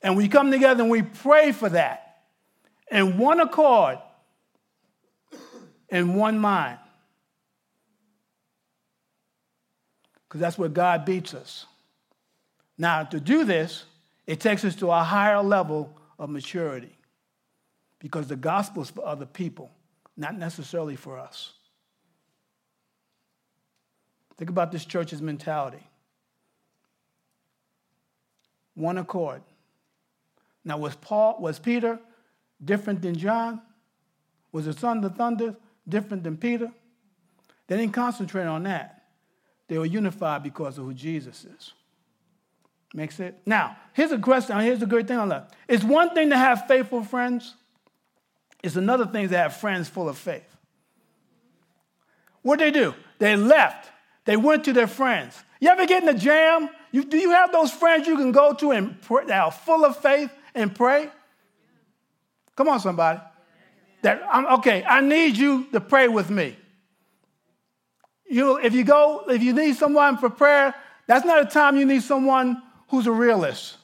And 0.00 0.16
we 0.16 0.28
come 0.28 0.50
together 0.50 0.82
and 0.82 0.90
we 0.90 1.02
pray 1.02 1.52
for 1.52 1.68
that 1.68 2.22
in 2.90 3.18
one 3.18 3.38
accord, 3.38 3.98
in 5.90 6.14
one 6.14 6.38
mind. 6.38 6.78
Because 10.26 10.40
that's 10.40 10.56
where 10.56 10.70
God 10.70 11.04
beats 11.04 11.34
us. 11.34 11.66
Now, 12.78 13.02
to 13.02 13.20
do 13.20 13.44
this, 13.44 13.84
it 14.26 14.40
takes 14.40 14.64
us 14.64 14.74
to 14.76 14.90
a 14.90 15.02
higher 15.02 15.42
level 15.42 15.96
of 16.18 16.30
maturity 16.30 16.96
because 17.98 18.26
the 18.26 18.36
gospel 18.36 18.82
is 18.82 18.90
for 18.90 19.06
other 19.06 19.26
people, 19.26 19.70
not 20.16 20.36
necessarily 20.36 20.96
for 20.96 21.18
us. 21.18 21.52
Think 24.36 24.50
about 24.50 24.70
this 24.70 24.84
church's 24.84 25.22
mentality. 25.22 25.82
One 28.74 28.98
accord. 28.98 29.42
Now, 30.64 30.76
was 30.78 30.94
Paul, 30.96 31.38
was 31.40 31.58
Peter 31.58 31.98
different 32.62 33.00
than 33.00 33.16
John? 33.16 33.62
Was 34.52 34.66
the 34.66 34.72
son 34.72 34.98
of 34.98 35.02
the 35.04 35.10
thunder 35.10 35.56
different 35.88 36.24
than 36.24 36.36
Peter? 36.36 36.70
They 37.66 37.76
didn't 37.76 37.94
concentrate 37.94 38.44
on 38.46 38.64
that. 38.64 39.04
They 39.68 39.78
were 39.78 39.86
unified 39.86 40.42
because 40.42 40.78
of 40.78 40.84
who 40.84 40.94
Jesus 40.94 41.44
is. 41.44 41.72
Makes 42.94 43.20
it? 43.20 43.40
Now, 43.44 43.76
here's 43.92 44.12
a 44.12 44.18
question. 44.18 44.56
Uh, 44.56 44.60
here's 44.60 44.82
a 44.82 44.86
great 44.86 45.08
thing 45.08 45.18
on 45.18 45.28
that. 45.28 45.52
It's 45.68 45.84
one 45.84 46.14
thing 46.14 46.30
to 46.30 46.36
have 46.36 46.66
faithful 46.66 47.02
friends, 47.02 47.54
it's 48.62 48.76
another 48.76 49.06
thing 49.06 49.28
to 49.28 49.36
have 49.36 49.56
friends 49.56 49.88
full 49.88 50.08
of 50.08 50.16
faith. 50.16 50.56
What 52.42 52.58
do 52.58 52.64
they 52.64 52.70
do? 52.70 52.94
They 53.18 53.36
left. 53.36 53.90
They 54.24 54.36
went 54.36 54.64
to 54.64 54.72
their 54.72 54.86
friends. 54.86 55.42
You 55.60 55.68
ever 55.68 55.86
get 55.86 56.02
in 56.02 56.08
a 56.08 56.14
jam? 56.14 56.68
You, 56.92 57.04
do 57.04 57.16
you 57.16 57.30
have 57.30 57.52
those 57.52 57.70
friends 57.70 58.06
you 58.06 58.16
can 58.16 58.32
go 58.32 58.52
to 58.54 58.72
and 58.72 59.00
pray, 59.02 59.24
that 59.26 59.40
are 59.40 59.50
full 59.50 59.84
of 59.84 59.96
faith 59.96 60.30
and 60.54 60.74
pray? 60.74 61.10
Come 62.56 62.68
on, 62.68 62.80
somebody. 62.80 63.20
That 64.02 64.22
I'm 64.30 64.46
okay. 64.58 64.84
I 64.84 65.00
need 65.00 65.36
you 65.36 65.66
to 65.72 65.80
pray 65.80 66.08
with 66.08 66.30
me. 66.30 66.56
You, 68.28 68.58
if 68.58 68.74
you 68.74 68.84
go, 68.84 69.24
if 69.28 69.42
you 69.42 69.52
need 69.52 69.76
someone 69.76 70.16
for 70.18 70.30
prayer, 70.30 70.74
that's 71.06 71.24
not 71.24 71.42
a 71.42 71.46
time 71.46 71.76
you 71.76 71.84
need 71.84 72.02
someone 72.02 72.62
who's 72.88 73.06
a 73.06 73.12
realist. 73.12 73.76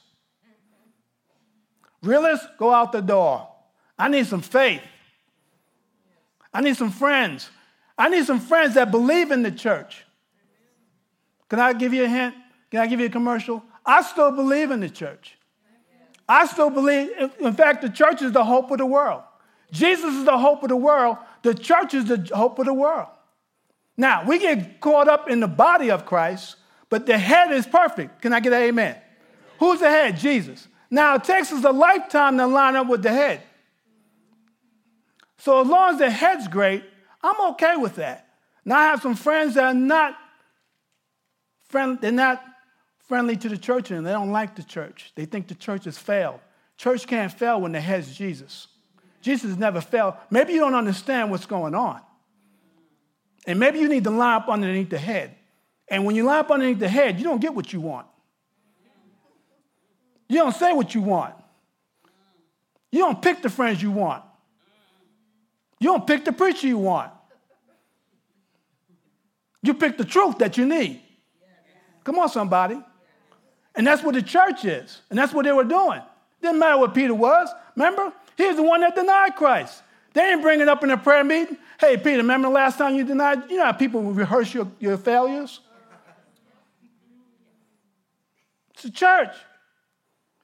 Realists 2.01 2.47
go 2.57 2.73
out 2.73 2.91
the 2.91 3.01
door. 3.01 3.47
I 3.97 4.09
need 4.09 4.25
some 4.25 4.41
faith. 4.41 4.81
I 6.53 6.61
need 6.61 6.75
some 6.75 6.91
friends. 6.91 7.49
I 7.97 8.09
need 8.09 8.25
some 8.25 8.39
friends 8.39 8.75
that 8.75 8.91
believe 8.91 9.31
in 9.31 9.43
the 9.43 9.51
church. 9.51 10.03
Can 11.49 11.59
I 11.59 11.73
give 11.73 11.93
you 11.93 12.03
a 12.03 12.07
hint? 12.07 12.35
Can 12.71 12.81
I 12.81 12.87
give 12.87 12.99
you 12.99 13.05
a 13.05 13.09
commercial? 13.09 13.63
I 13.85 14.01
still 14.01 14.31
believe 14.31 14.71
in 14.71 14.79
the 14.79 14.89
church. 14.89 15.37
I 16.27 16.45
still 16.47 16.69
believe, 16.69 17.11
in 17.39 17.53
fact, 17.53 17.81
the 17.81 17.89
church 17.89 18.21
is 18.21 18.31
the 18.31 18.43
hope 18.43 18.71
of 18.71 18.77
the 18.77 18.85
world. 18.85 19.23
Jesus 19.71 20.13
is 20.13 20.25
the 20.25 20.37
hope 20.37 20.63
of 20.63 20.69
the 20.69 20.75
world. 20.75 21.17
The 21.41 21.53
church 21.53 21.93
is 21.93 22.05
the 22.05 22.29
hope 22.33 22.59
of 22.59 22.65
the 22.65 22.73
world. 22.73 23.07
Now, 23.97 24.25
we 24.25 24.39
get 24.39 24.79
caught 24.79 25.07
up 25.07 25.29
in 25.29 25.39
the 25.39 25.47
body 25.47 25.91
of 25.91 26.05
Christ, 26.05 26.55
but 26.93 27.07
the 27.07 27.17
head 27.17 27.51
is 27.51 27.65
perfect. 27.65 28.21
Can 28.21 28.33
I 28.33 28.39
get 28.39 28.53
an 28.53 28.61
amen? 28.61 28.95
Who's 29.57 29.79
the 29.79 29.89
head? 29.89 30.15
Jesus. 30.15 30.67
Now, 30.91 31.15
it 31.15 31.23
takes 31.23 31.51
us 31.51 31.63
a 31.63 31.71
lifetime 31.71 32.37
to 32.37 32.45
line 32.45 32.75
up 32.75 32.85
with 32.85 33.01
the 33.01 33.09
head. 33.09 33.41
So, 35.39 35.59
as 35.59 35.67
long 35.67 35.93
as 35.93 35.97
the 35.97 36.11
head's 36.11 36.47
great, 36.47 36.83
I'm 37.23 37.53
okay 37.53 37.77
with 37.77 37.95
that. 37.95 38.27
Now, 38.63 38.77
I 38.77 38.83
have 38.83 39.01
some 39.01 39.15
friends 39.15 39.55
that 39.55 39.63
are 39.63 39.73
not 39.73 40.15
friendly, 41.63 41.97
they're 41.99 42.11
not 42.11 42.43
friendly 43.07 43.37
to 43.37 43.49
the 43.49 43.57
church 43.57 43.89
and 43.89 44.05
they 44.05 44.11
don't 44.11 44.31
like 44.31 44.55
the 44.55 44.61
church. 44.61 45.13
They 45.15 45.25
think 45.25 45.47
the 45.47 45.55
church 45.55 45.85
has 45.85 45.97
failed. 45.97 46.41
Church 46.77 47.07
can't 47.07 47.33
fail 47.33 47.59
when 47.59 47.71
the 47.71 47.81
head's 47.81 48.15
Jesus. 48.15 48.67
Jesus 49.19 49.57
never 49.57 49.81
failed. 49.81 50.13
Maybe 50.29 50.53
you 50.53 50.59
don't 50.59 50.75
understand 50.75 51.31
what's 51.31 51.47
going 51.47 51.73
on. 51.73 52.01
And 53.47 53.59
maybe 53.59 53.79
you 53.79 53.89
need 53.89 54.03
to 54.03 54.11
line 54.11 54.43
up 54.43 54.47
underneath 54.47 54.91
the 54.91 54.99
head. 54.99 55.37
And 55.93 56.05
when 56.05 56.15
you 56.15 56.27
up 56.27 56.49
underneath 56.49 56.79
the 56.79 56.89
head, 56.89 57.19
you 57.19 57.23
don't 57.23 57.39
get 57.39 57.53
what 57.53 57.71
you 57.71 57.79
want. 57.79 58.07
You 60.27 60.39
don't 60.39 60.55
say 60.55 60.73
what 60.73 60.95
you 60.95 61.01
want. 61.01 61.35
You 62.91 63.01
don't 63.01 63.21
pick 63.21 63.43
the 63.43 63.49
friends 63.49 63.79
you 63.79 63.91
want. 63.91 64.23
You 65.79 65.89
don't 65.89 66.07
pick 66.07 66.25
the 66.25 66.31
preacher 66.31 66.65
you 66.65 66.79
want. 66.79 67.11
You 69.61 69.75
pick 69.75 69.99
the 69.99 70.03
truth 70.03 70.39
that 70.39 70.57
you 70.57 70.65
need. 70.65 70.99
Come 72.03 72.17
on, 72.17 72.27
somebody. 72.27 72.81
And 73.75 73.85
that's 73.85 74.01
what 74.01 74.15
the 74.15 74.23
church 74.23 74.65
is. 74.65 74.99
And 75.11 75.19
that's 75.19 75.31
what 75.31 75.45
they 75.45 75.51
were 75.51 75.63
doing. 75.63 76.01
Didn't 76.41 76.57
matter 76.57 76.79
what 76.79 76.95
Peter 76.95 77.13
was. 77.13 77.49
Remember? 77.75 78.11
He 78.35 78.47
was 78.47 78.55
the 78.55 78.63
one 78.63 78.81
that 78.81 78.95
denied 78.95 79.35
Christ. 79.35 79.83
They 80.13 80.21
didn't 80.21 80.41
bring 80.41 80.59
it 80.59 80.67
up 80.67 80.83
in 80.83 80.89
a 80.89 80.97
prayer 80.97 81.23
meeting. 81.23 81.55
Hey, 81.79 81.97
Peter, 81.97 82.17
remember 82.17 82.47
the 82.47 82.53
last 82.55 82.79
time 82.79 82.95
you 82.95 83.03
denied? 83.03 83.47
You 83.51 83.57
know 83.57 83.65
how 83.65 83.73
people 83.73 84.01
rehearse 84.01 84.55
your, 84.55 84.67
your 84.79 84.97
failures? 84.97 85.59
A 88.85 88.91
church. 88.91 89.35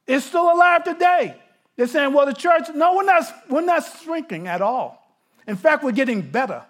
It's 0.07 0.25
still 0.25 0.51
alive 0.51 0.83
today. 0.83 1.35
They're 1.75 1.87
saying, 1.87 2.13
well, 2.13 2.25
the 2.25 2.33
church, 2.33 2.63
no, 2.73 2.95
we're 2.95 3.03
not, 3.03 3.23
we're 3.49 3.61
not 3.61 3.83
shrinking 4.03 4.47
at 4.47 4.61
all. 4.61 4.99
In 5.47 5.55
fact, 5.55 5.83
we're 5.83 5.91
getting 5.91 6.21
better. 6.21 6.63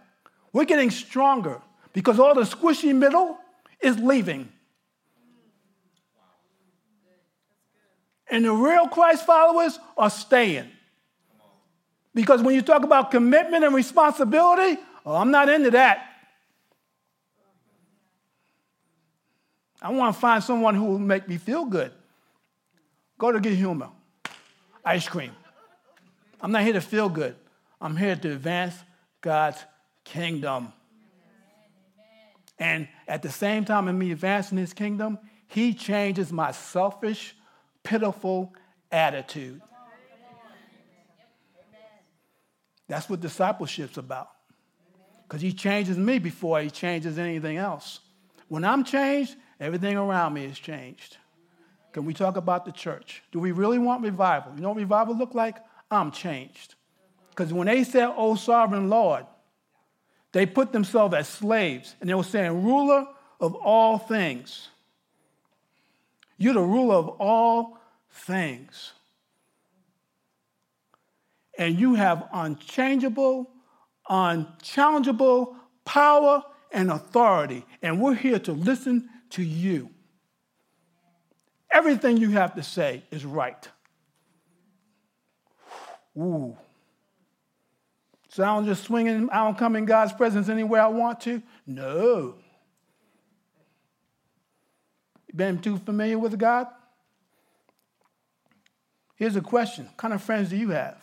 We're 0.53 0.65
getting 0.65 0.91
stronger 0.91 1.61
because 1.93 2.19
all 2.19 2.35
the 2.35 2.41
squishy 2.41 2.95
middle 2.95 3.37
is 3.81 3.97
leaving. 3.97 4.51
And 8.29 8.45
the 8.45 8.51
real 8.51 8.87
Christ 8.87 9.25
followers 9.25 9.79
are 9.97 10.09
staying. 10.09 10.69
Because 12.13 12.41
when 12.41 12.55
you 12.55 12.61
talk 12.61 12.83
about 12.83 13.11
commitment 13.11 13.63
and 13.63 13.73
responsibility, 13.73 14.79
oh, 15.05 15.15
I'm 15.15 15.31
not 15.31 15.49
into 15.49 15.71
that. 15.71 16.08
I 19.81 19.91
want 19.91 20.13
to 20.13 20.19
find 20.19 20.43
someone 20.43 20.75
who 20.75 20.85
will 20.85 20.99
make 20.99 21.27
me 21.27 21.37
feel 21.37 21.65
good. 21.65 21.91
Go 23.17 23.31
to 23.31 23.39
get 23.39 23.53
humor, 23.53 23.89
ice 24.83 25.07
cream. 25.07 25.31
I'm 26.41 26.51
not 26.51 26.63
here 26.63 26.73
to 26.73 26.81
feel 26.81 27.09
good. 27.09 27.35
I'm 27.81 27.95
here 27.95 28.15
to 28.15 28.31
advance 28.31 28.75
God's 29.21 29.63
kingdom. 30.03 30.73
And 32.57 32.87
at 33.07 33.21
the 33.21 33.29
same 33.29 33.63
time, 33.63 33.87
in 33.87 33.97
me 33.97 34.11
advancing 34.11 34.57
his 34.57 34.73
kingdom, 34.73 35.17
he 35.47 35.73
changes 35.73 36.31
my 36.31 36.51
selfish, 36.51 37.35
pitiful 37.83 38.53
attitude. 38.91 39.61
That's 42.87 43.09
what 43.09 43.21
discipleship's 43.21 43.97
about. 43.97 44.29
Because 45.27 45.41
he 45.41 45.53
changes 45.53 45.97
me 45.97 46.19
before 46.19 46.59
he 46.59 46.69
changes 46.69 47.19
anything 47.19 47.57
else. 47.57 47.99
When 48.47 48.65
I'm 48.65 48.83
changed, 48.83 49.35
everything 49.59 49.97
around 49.97 50.33
me 50.33 50.47
has 50.47 50.57
changed. 50.57 51.17
Can 51.91 52.05
we 52.05 52.13
talk 52.13 52.37
about 52.37 52.65
the 52.65 52.71
church? 52.71 53.23
Do 53.31 53.39
we 53.39 53.51
really 53.51 53.79
want 53.79 54.03
revival? 54.03 54.53
You 54.55 54.61
know 54.61 54.69
what 54.69 54.77
revival 54.77 55.17
look 55.17 55.33
like? 55.33 55.57
I'm 55.89 56.11
changed. 56.11 56.75
Because 57.31 57.51
when 57.51 57.67
they 57.67 57.83
said, 57.83 58.13
Oh, 58.15 58.35
sovereign 58.35 58.89
Lord, 58.89 59.25
they 60.31 60.45
put 60.45 60.71
themselves 60.71 61.15
as 61.15 61.27
slaves 61.27 61.95
and 61.99 62.09
they 62.09 62.13
were 62.13 62.23
saying, 62.23 62.63
Ruler 62.63 63.07
of 63.39 63.55
all 63.55 63.97
things. 63.97 64.69
You're 66.37 66.53
the 66.53 66.61
ruler 66.61 66.95
of 66.95 67.09
all 67.19 67.79
things. 68.11 68.93
And 71.57 71.77
you 71.77 71.95
have 71.95 72.29
unchangeable, 72.31 73.49
unchallengeable 74.09 75.55
power 75.83 76.43
and 76.71 76.91
authority. 76.91 77.65
And 77.81 78.01
we're 78.01 78.15
here 78.15 78.39
to 78.39 78.51
listen 78.51 79.09
to 79.31 79.43
you. 79.43 79.89
Everything 81.71 82.17
you 82.17 82.31
have 82.31 82.55
to 82.55 82.63
say 82.63 83.03
is 83.11 83.25
right. 83.25 83.67
Ooh. 86.17 86.57
So 88.29 88.43
I 88.43 88.47
don't 88.47 88.65
just 88.65 88.83
swing 88.83 89.07
in, 89.07 89.29
I 89.29 89.43
don't 89.43 89.57
come 89.57 89.75
in 89.75 89.85
God's 89.85 90.13
presence 90.13 90.49
anywhere 90.49 90.81
I 90.81 90.87
want 90.87 91.21
to? 91.21 91.41
No. 91.65 92.35
Been 95.35 95.59
too 95.59 95.77
familiar 95.77 96.17
with 96.17 96.37
God? 96.37 96.67
Here's 99.15 99.35
a 99.35 99.41
question 99.41 99.85
What 99.85 99.97
kind 99.97 100.13
of 100.13 100.21
friends 100.21 100.49
do 100.49 100.57
you 100.57 100.69
have? 100.69 100.97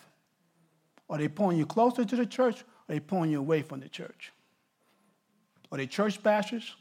Are 1.08 1.18
they 1.18 1.28
pulling 1.28 1.58
you 1.58 1.66
closer 1.66 2.04
to 2.04 2.16
the 2.16 2.26
church 2.26 2.62
or 2.62 2.64
are 2.64 2.94
they 2.94 3.00
pulling 3.00 3.30
you 3.30 3.38
away 3.38 3.62
from 3.62 3.80
the 3.80 3.88
church? 3.88 4.32
Are 5.76 5.78
they 5.78 5.86
church 5.86 6.22
bashers? 6.22 6.72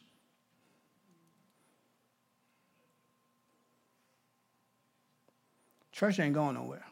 Church 5.92 6.18
ain't 6.18 6.34
going 6.34 6.56
nowhere. 6.56 6.86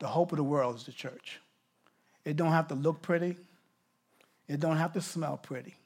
The 0.00 0.08
hope 0.08 0.32
of 0.32 0.38
the 0.38 0.42
world 0.42 0.74
is 0.74 0.82
the 0.82 0.90
church. 0.90 1.38
It 2.24 2.34
don't 2.34 2.50
have 2.50 2.66
to 2.68 2.74
look 2.74 3.02
pretty. 3.02 3.36
It 4.48 4.58
don't 4.58 4.78
have 4.78 4.92
to 4.94 5.00
smell 5.00 5.36
pretty. 5.36 5.76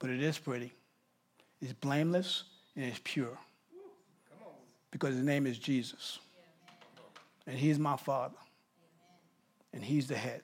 But 0.00 0.10
it 0.10 0.20
is 0.20 0.36
pretty. 0.36 0.72
It's 1.62 1.74
blameless 1.74 2.42
and 2.74 2.86
it's 2.86 3.00
pure. 3.04 3.38
Because 4.90 5.14
his 5.14 5.24
name 5.24 5.46
is 5.46 5.58
Jesus. 5.58 6.18
And 7.46 7.56
he's 7.56 7.78
my 7.78 7.96
father. 7.96 8.34
And 9.72 9.84
he's 9.84 10.08
the 10.08 10.16
head. 10.16 10.42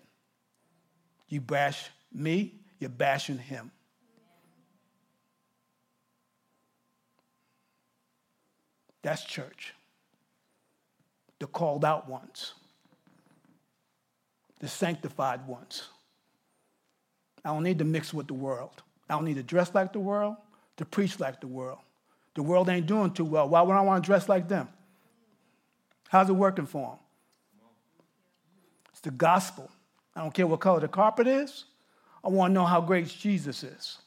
You 1.29 1.40
bash 1.40 1.90
me, 2.12 2.60
you're 2.81 2.91
bashing 2.91 3.39
him. 3.39 3.71
That's 9.03 9.23
church 9.25 9.75
the 11.41 11.47
called 11.47 11.85
out 11.85 12.09
ones, 12.09 12.53
the 14.61 14.69
sanctified 14.69 15.47
ones. 15.49 15.89
I 17.45 17.49
don't 17.49 17.63
need 17.63 17.79
to 17.79 17.85
mix 17.85 18.15
with 18.15 18.29
the 18.29 18.35
world. 18.35 18.83
I 19.09 19.15
don't 19.15 19.25
need 19.25 19.37
to 19.37 19.43
dress 19.43 19.75
like 19.75 19.93
the 19.93 19.99
world, 19.99 20.37
to 20.77 20.85
preach 20.85 21.19
like 21.19 21.41
the 21.41 21.49
world. 21.49 21.79
The 22.35 22.43
world 22.43 22.69
ain't 22.69 22.87
doing 22.87 23.13
too 23.13 23.25
well. 23.25 23.49
Why 23.49 23.63
would 23.63 23.75
I 23.75 23.81
want 23.81 24.05
to 24.05 24.07
dress 24.07 24.29
like 24.29 24.49
them? 24.49 24.69
How's 26.09 26.29
it 26.29 26.35
working 26.35 26.67
for 26.67 26.91
them? 26.91 26.99
It's 28.93 29.01
the 29.01 29.11
gospel. 29.11 29.71
I 30.15 30.21
don't 30.21 30.35
care 30.35 30.47
what 30.47 30.61
color 30.61 30.81
the 30.81 30.89
carpet 30.89 31.27
is. 31.27 31.65
I 32.23 32.29
want 32.29 32.50
to 32.50 32.55
know 32.55 32.67
how 32.67 32.81
great 32.81 33.09
Jesus 33.09 33.62
is. 33.62 33.99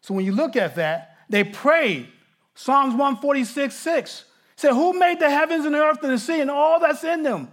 So 0.00 0.14
when 0.14 0.24
you 0.24 0.32
look 0.32 0.56
at 0.56 0.76
that, 0.76 1.18
they 1.28 1.44
prayed 1.44 2.08
Psalms 2.54 2.92
146, 2.92 3.74
6 3.74 4.24
said, 4.56 4.72
Who 4.72 4.98
made 4.98 5.20
the 5.20 5.30
heavens 5.30 5.64
and 5.64 5.74
the 5.74 5.78
earth 5.78 6.02
and 6.02 6.12
the 6.12 6.18
sea 6.18 6.40
and 6.40 6.50
all 6.50 6.80
that's 6.80 7.04
in 7.04 7.22
them? 7.22 7.48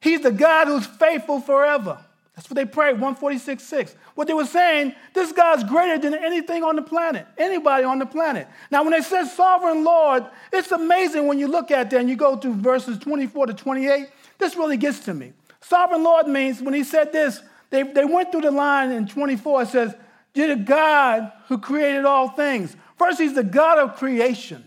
He's 0.00 0.22
the 0.22 0.32
God 0.32 0.68
who's 0.68 0.86
faithful 0.86 1.40
forever. 1.40 1.98
That's 2.34 2.48
what 2.48 2.54
they 2.54 2.64
prayed, 2.64 2.92
146, 2.92 3.62
6. 3.62 3.96
What 4.14 4.28
they 4.28 4.32
were 4.32 4.46
saying, 4.46 4.94
this 5.12 5.32
God's 5.32 5.64
greater 5.64 5.98
than 5.98 6.14
anything 6.14 6.62
on 6.62 6.76
the 6.76 6.82
planet, 6.82 7.26
anybody 7.36 7.84
on 7.84 7.98
the 7.98 8.06
planet. 8.06 8.46
Now, 8.70 8.84
when 8.84 8.92
they 8.92 9.02
said 9.02 9.24
sovereign 9.24 9.82
Lord, 9.84 10.24
it's 10.52 10.70
amazing 10.70 11.26
when 11.26 11.38
you 11.38 11.48
look 11.48 11.70
at 11.70 11.90
that 11.90 12.00
and 12.00 12.08
you 12.08 12.16
go 12.16 12.36
through 12.36 12.54
verses 12.54 12.96
24 12.98 13.48
to 13.48 13.54
28. 13.54 14.08
This 14.38 14.56
really 14.56 14.76
gets 14.76 15.00
to 15.00 15.14
me. 15.14 15.32
Sovereign 15.68 16.02
Lord 16.02 16.26
means 16.26 16.62
when 16.62 16.72
he 16.72 16.82
said 16.82 17.12
this, 17.12 17.42
they, 17.68 17.82
they 17.82 18.06
went 18.06 18.32
through 18.32 18.40
the 18.40 18.50
line 18.50 18.90
in 18.90 19.06
24, 19.06 19.62
it 19.62 19.68
says, 19.68 19.94
You're 20.32 20.56
the 20.56 20.62
God 20.62 21.30
who 21.48 21.58
created 21.58 22.06
all 22.06 22.30
things. 22.30 22.74
First, 22.96 23.20
he's 23.20 23.34
the 23.34 23.44
God 23.44 23.78
of 23.78 23.96
creation. 23.96 24.64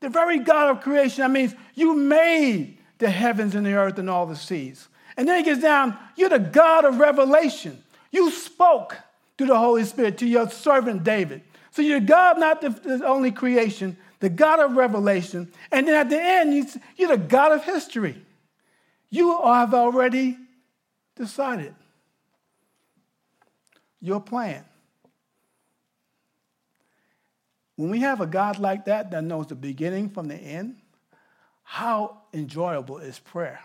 The 0.00 0.08
very 0.08 0.38
God 0.38 0.70
of 0.70 0.82
creation. 0.82 1.20
That 1.20 1.30
means 1.30 1.54
you 1.74 1.94
made 1.94 2.78
the 2.96 3.10
heavens 3.10 3.54
and 3.54 3.66
the 3.66 3.74
earth 3.74 3.98
and 3.98 4.08
all 4.08 4.24
the 4.24 4.36
seas. 4.36 4.88
And 5.18 5.28
then 5.28 5.36
he 5.36 5.44
gets 5.44 5.60
down, 5.60 5.98
you're 6.16 6.30
the 6.30 6.38
God 6.38 6.86
of 6.86 6.98
revelation. 6.98 7.82
You 8.10 8.30
spoke 8.30 8.96
through 9.36 9.48
the 9.48 9.58
Holy 9.58 9.84
Spirit 9.84 10.16
to 10.18 10.26
your 10.26 10.48
servant 10.48 11.04
David. 11.04 11.42
So 11.72 11.82
you're 11.82 12.00
God, 12.00 12.38
not 12.38 12.62
the, 12.62 12.70
the 12.70 13.06
only 13.06 13.32
creation, 13.32 13.98
the 14.20 14.30
God 14.30 14.60
of 14.60 14.76
revelation. 14.76 15.52
And 15.70 15.86
then 15.86 15.94
at 15.94 16.08
the 16.08 16.20
end, 16.20 16.80
you're 16.96 17.08
the 17.08 17.18
God 17.18 17.52
of 17.52 17.64
history. 17.64 18.23
You 19.14 19.40
have 19.44 19.74
already 19.74 20.36
decided 21.14 21.72
your 24.00 24.20
plan. 24.20 24.64
When 27.76 27.90
we 27.90 28.00
have 28.00 28.20
a 28.20 28.26
God 28.26 28.58
like 28.58 28.86
that 28.86 29.12
that 29.12 29.22
knows 29.22 29.46
the 29.46 29.54
beginning 29.54 30.10
from 30.10 30.26
the 30.26 30.34
end, 30.34 30.78
how 31.62 32.22
enjoyable 32.32 32.98
is 32.98 33.20
prayer? 33.20 33.60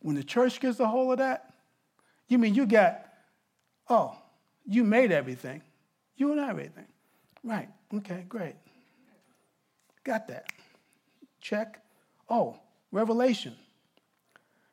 When 0.00 0.16
the 0.16 0.24
church 0.24 0.58
gets 0.58 0.80
a 0.80 0.86
hold 0.86 1.12
of 1.12 1.18
that, 1.18 1.52
you 2.28 2.38
mean 2.38 2.54
you 2.54 2.64
got, 2.64 3.04
oh, 3.90 4.16
you 4.64 4.84
made 4.84 5.12
everything. 5.12 5.60
You 6.16 6.32
and 6.32 6.40
everything. 6.40 6.86
Right. 7.44 7.68
Okay, 7.92 8.24
great. 8.26 8.54
Got 10.02 10.28
that. 10.28 10.46
Check. 11.42 11.82
Oh, 12.30 12.56
revelation. 12.92 13.54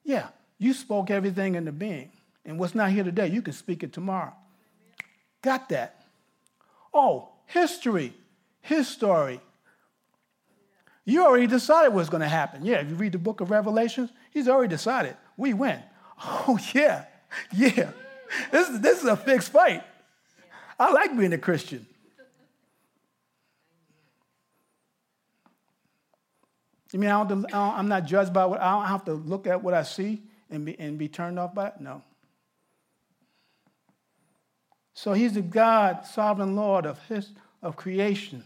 Yeah, 0.04 0.28
you 0.58 0.74
spoke 0.74 1.12
everything 1.12 1.56
into 1.56 1.72
being. 1.72 2.12
And 2.46 2.58
what's 2.58 2.74
not 2.74 2.92
here 2.92 3.04
today, 3.04 3.28
you 3.28 3.42
can 3.42 3.54
speak 3.54 3.84
it 3.84 3.92
tomorrow. 3.92 4.34
Got 5.42 5.70
that. 5.70 6.06
Oh, 6.94 7.30
history, 7.46 8.14
his 8.62 8.88
story. 8.88 9.42
You 11.06 11.26
already 11.26 11.48
decided 11.48 11.94
what's 11.94 12.10
going 12.10 12.22
to 12.22 12.28
happen. 12.28 12.66
Yeah, 12.66 12.80
if 12.80 12.90
you 12.90 12.96
read 12.96 13.14
the 13.14 13.18
book 13.18 13.42
of 13.42 13.52
Revelations, 13.52 14.10
he's 14.32 14.48
already 14.48 14.70
decided. 14.70 15.16
We 15.36 15.54
win. 15.54 15.80
Oh, 16.20 16.58
yeah, 16.74 17.06
yeah. 17.56 17.92
This, 18.52 18.70
this 18.80 19.04
is 19.04 19.06
a 19.06 19.16
fixed 19.16 19.52
fight. 19.52 19.84
I 20.80 20.92
like 20.92 21.16
being 21.16 21.32
a 21.32 21.38
Christian. 21.38 21.86
You 26.92 27.00
mean 27.00 27.10
I 27.10 27.24
don't, 27.28 27.46
I'm 27.54 27.88
not 27.88 28.06
judged 28.06 28.34
by 28.34 28.46
what 28.46 28.62
I 28.62 28.72
don't 28.72 28.86
have 28.86 29.06
to 29.06 29.14
look 29.14 29.46
at 29.46 29.62
what 29.62 29.74
I 29.74 29.84
see 29.84 30.22
and 30.50 30.66
be, 30.66 30.80
and 30.80 30.98
be 30.98 31.08
turned 31.08 31.38
off 31.38 31.54
by 31.54 31.68
it? 31.68 31.74
No. 31.80 32.02
So 34.94 35.14
he's 35.14 35.34
the 35.34 35.42
God, 35.42 36.06
sovereign 36.06 36.56
Lord 36.56 36.86
of, 36.86 37.00
his, 37.08 37.32
of 37.62 37.76
creation, 37.76 38.44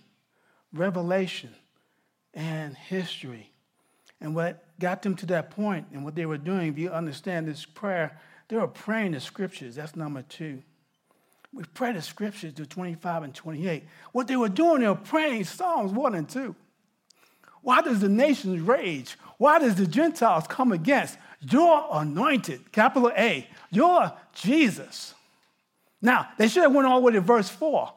revelation, 0.74 1.52
and 2.34 2.76
history. 2.76 3.52
And 4.20 4.36
what 4.36 4.64
got 4.80 5.02
them 5.02 5.16
to 5.18 5.26
that 5.28 5.52
point 5.52 5.88
and 5.94 6.04
what 6.04 6.16
they 6.16 6.26
were 6.26 6.38
doing, 6.38 6.68
if 6.68 6.78
you 6.78 6.90
understand 6.90 7.48
this 7.48 7.66
prayer, 7.66 8.20
they 8.48 8.58
were 8.58 8.68
praying 8.68 9.14
the 9.14 9.20
scriptures. 9.20 9.76
That's 9.76 9.96
number 9.96 10.24
two. 10.24 10.62
We 11.54 11.64
pray 11.74 11.94
the 11.94 12.02
scriptures 12.02 12.54
to 12.54 12.66
25 12.66 13.24
and 13.24 13.36
28. 13.36 13.84
What 14.12 14.28
they 14.28 14.36
were 14.36 14.50
doing, 14.50 14.82
they 14.82 14.88
were 14.88 14.96
praying 14.96 15.46
Psalms 15.46 15.92
1 15.92 16.16
and 16.16 16.28
2. 16.28 16.56
Why 17.62 17.82
does 17.82 18.00
the 18.00 18.10
nations 18.10 18.62
rage? 18.62 19.18
Why 19.38 19.60
does 19.60 19.76
the 19.76 19.88
Gentiles 19.88 20.46
come 20.48 20.72
against? 20.72 21.18
You're 21.40 21.88
anointed, 21.92 22.72
capital 22.72 23.12
A. 23.18 23.48
You're 23.72 24.12
Jesus. 24.34 25.14
Now, 26.02 26.30
they 26.38 26.48
should 26.48 26.64
have 26.64 26.74
went 26.74 26.88
all 26.88 27.00
the 27.00 27.06
way 27.06 27.14
to 27.14 27.22
verse 27.22 27.50
4. 27.50 27.92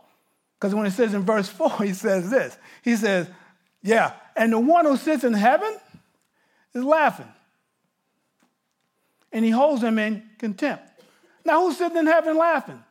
Because 0.58 0.74
when 0.74 0.86
it 0.86 0.92
says 0.92 1.14
in 1.14 1.22
verse 1.22 1.48
4, 1.48 1.78
he 1.82 1.94
says 1.94 2.30
this. 2.30 2.56
He 2.82 2.96
says, 2.96 3.28
Yeah, 3.82 4.12
and 4.36 4.52
the 4.52 4.58
one 4.58 4.84
who 4.84 4.96
sits 4.96 5.24
in 5.24 5.32
heaven 5.32 5.76
is 6.74 6.84
laughing. 6.84 7.28
And 9.32 9.44
he 9.44 9.50
holds 9.50 9.82
them 9.82 9.98
in 9.98 10.22
contempt. 10.38 10.84
Now, 11.44 11.62
who's 11.62 11.76
sitting 11.76 11.98
in 11.98 12.06
heaven 12.06 12.36
laughing? 12.36 12.82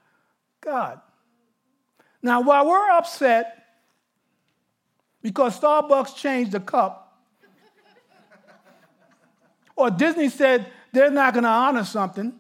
God. 0.62 1.00
Now, 2.22 2.42
while 2.42 2.68
we're 2.68 2.92
upset 2.92 3.63
because 5.24 5.60
Starbucks 5.60 6.16
changed 6.18 6.52
the 6.52 6.60
cup, 6.60 7.00
or 9.76 9.90
Disney 9.90 10.30
said 10.30 10.68
they're 10.92 11.10
not 11.10 11.34
going 11.34 11.46
to 11.46 11.50
honor 11.50 11.86
something, 11.86 12.34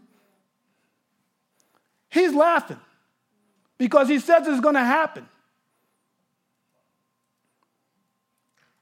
he's 2.09 2.35
laughing 2.35 2.79
because 3.79 4.07
he 4.09 4.19
says 4.19 4.45
it's 4.45 4.59
going 4.59 4.75
to 4.75 4.83
happen. 4.83 5.27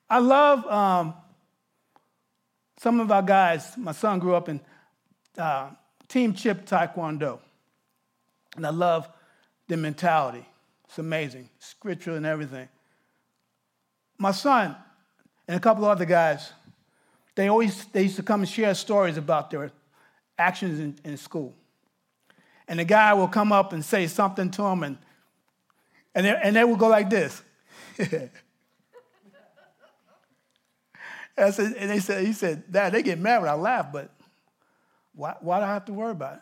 I 0.09 0.19
love 0.19 0.65
um, 0.65 1.13
some 2.77 2.99
of 2.99 3.11
our 3.11 3.21
guys. 3.21 3.77
My 3.77 3.93
son 3.93 4.19
grew 4.19 4.35
up 4.35 4.49
in 4.49 4.59
uh, 5.37 5.69
Team 6.09 6.33
Chip 6.33 6.65
Taekwondo, 6.65 7.39
and 8.57 8.67
I 8.67 8.71
love 8.71 9.07
the 9.69 9.77
mentality. 9.77 10.45
It's 10.85 10.99
amazing, 10.99 11.49
scripture 11.59 12.15
and 12.17 12.25
everything. 12.25 12.67
My 14.21 14.29
son 14.29 14.75
and 15.47 15.57
a 15.57 15.59
couple 15.59 15.83
other 15.83 16.05
guys, 16.05 16.53
they 17.33 17.47
always 17.47 17.85
they 17.85 18.03
used 18.03 18.17
to 18.17 18.23
come 18.23 18.41
and 18.41 18.49
share 18.49 18.75
stories 18.75 19.17
about 19.17 19.49
their 19.49 19.71
actions 20.37 20.79
in, 20.79 20.95
in 21.03 21.17
school. 21.17 21.55
And 22.67 22.77
the 22.79 22.85
guy 22.85 23.15
will 23.15 23.27
come 23.27 23.51
up 23.51 23.73
and 23.73 23.83
say 23.83 24.05
something 24.05 24.51
to 24.51 24.61
them, 24.61 24.83
and, 24.83 24.99
and, 26.13 26.27
they, 26.27 26.39
and 26.43 26.55
they 26.55 26.63
will 26.63 26.75
go 26.75 26.87
like 26.87 27.09
this. 27.09 27.41
and, 27.97 28.29
said, 31.51 31.73
and 31.73 31.89
they 31.89 31.99
said, 31.99 32.23
he 32.23 32.33
said, 32.33 32.71
Dad, 32.71 32.93
they 32.93 33.01
get 33.01 33.17
mad 33.17 33.41
when 33.41 33.49
I 33.49 33.55
laugh, 33.55 33.91
but 33.91 34.11
why, 35.15 35.33
why 35.39 35.61
do 35.61 35.65
I 35.65 35.73
have 35.73 35.85
to 35.85 35.93
worry 35.93 36.11
about 36.11 36.35
it? 36.35 36.41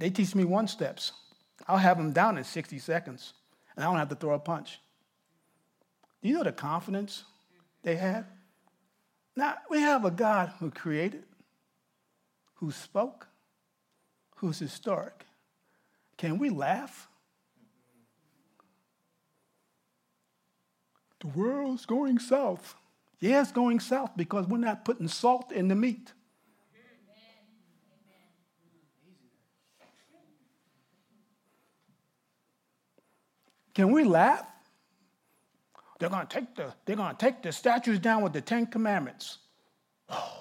They 0.00 0.10
teach 0.10 0.34
me 0.34 0.44
one 0.44 0.66
steps. 0.66 1.12
I'll 1.68 1.78
have 1.78 1.96
them 1.96 2.12
down 2.12 2.38
in 2.38 2.42
60 2.44 2.76
seconds, 2.80 3.34
and 3.76 3.84
I 3.84 3.88
don't 3.88 3.98
have 3.98 4.08
to 4.08 4.16
throw 4.16 4.34
a 4.34 4.40
punch. 4.40 4.80
Do 6.24 6.30
you 6.30 6.36
know 6.36 6.42
the 6.42 6.52
confidence 6.52 7.22
they 7.82 7.96
had? 7.96 8.24
Now, 9.36 9.56
we 9.68 9.80
have 9.80 10.06
a 10.06 10.10
God 10.10 10.54
who 10.58 10.70
created, 10.70 11.24
who 12.54 12.70
spoke, 12.70 13.26
who's 14.36 14.58
historic. 14.58 15.26
Can 16.16 16.38
we 16.38 16.48
laugh? 16.48 17.08
The 21.20 21.26
world's 21.26 21.84
going 21.84 22.18
south. 22.18 22.74
Yeah, 23.20 23.42
it's 23.42 23.52
going 23.52 23.80
south 23.80 24.12
because 24.16 24.46
we're 24.46 24.56
not 24.56 24.86
putting 24.86 25.08
salt 25.08 25.52
in 25.52 25.68
the 25.68 25.74
meat. 25.74 26.10
Can 33.74 33.92
we 33.92 34.04
laugh? 34.04 34.46
They're 35.98 36.08
going 36.08 36.26
to 36.26 36.34
take 36.34 36.54
the, 36.54 36.72
they're 36.84 36.96
going 36.96 37.14
to 37.14 37.18
take 37.18 37.42
the 37.42 37.52
statues 37.52 37.98
down 37.98 38.22
with 38.22 38.32
the 38.32 38.40
Ten 38.40 38.66
Commandments. 38.66 39.38
Oh. 40.08 40.40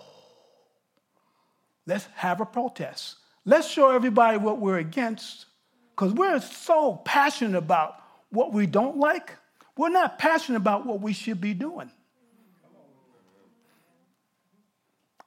Let's 1.86 2.08
have 2.16 2.42
a 2.42 2.46
protest. 2.46 3.18
Let's 3.46 3.68
show 3.68 3.89
everybody 3.92 4.38
what 4.38 4.60
we're 4.60 4.80
against 4.80 5.46
because 5.92 6.13
we're 6.13 6.39
so 6.39 7.02
passionate 7.04 7.58
about 7.58 7.96
what 8.30 8.54
we 8.54 8.66
don't 8.66 8.98
like. 8.98 9.36
We're 9.78 9.89
not 9.89 10.18
passionate 10.18 10.58
about 10.58 10.86
what 10.86 11.02
we 11.02 11.13
should 11.13 11.42
be 11.42 11.54
doing. 11.54 11.92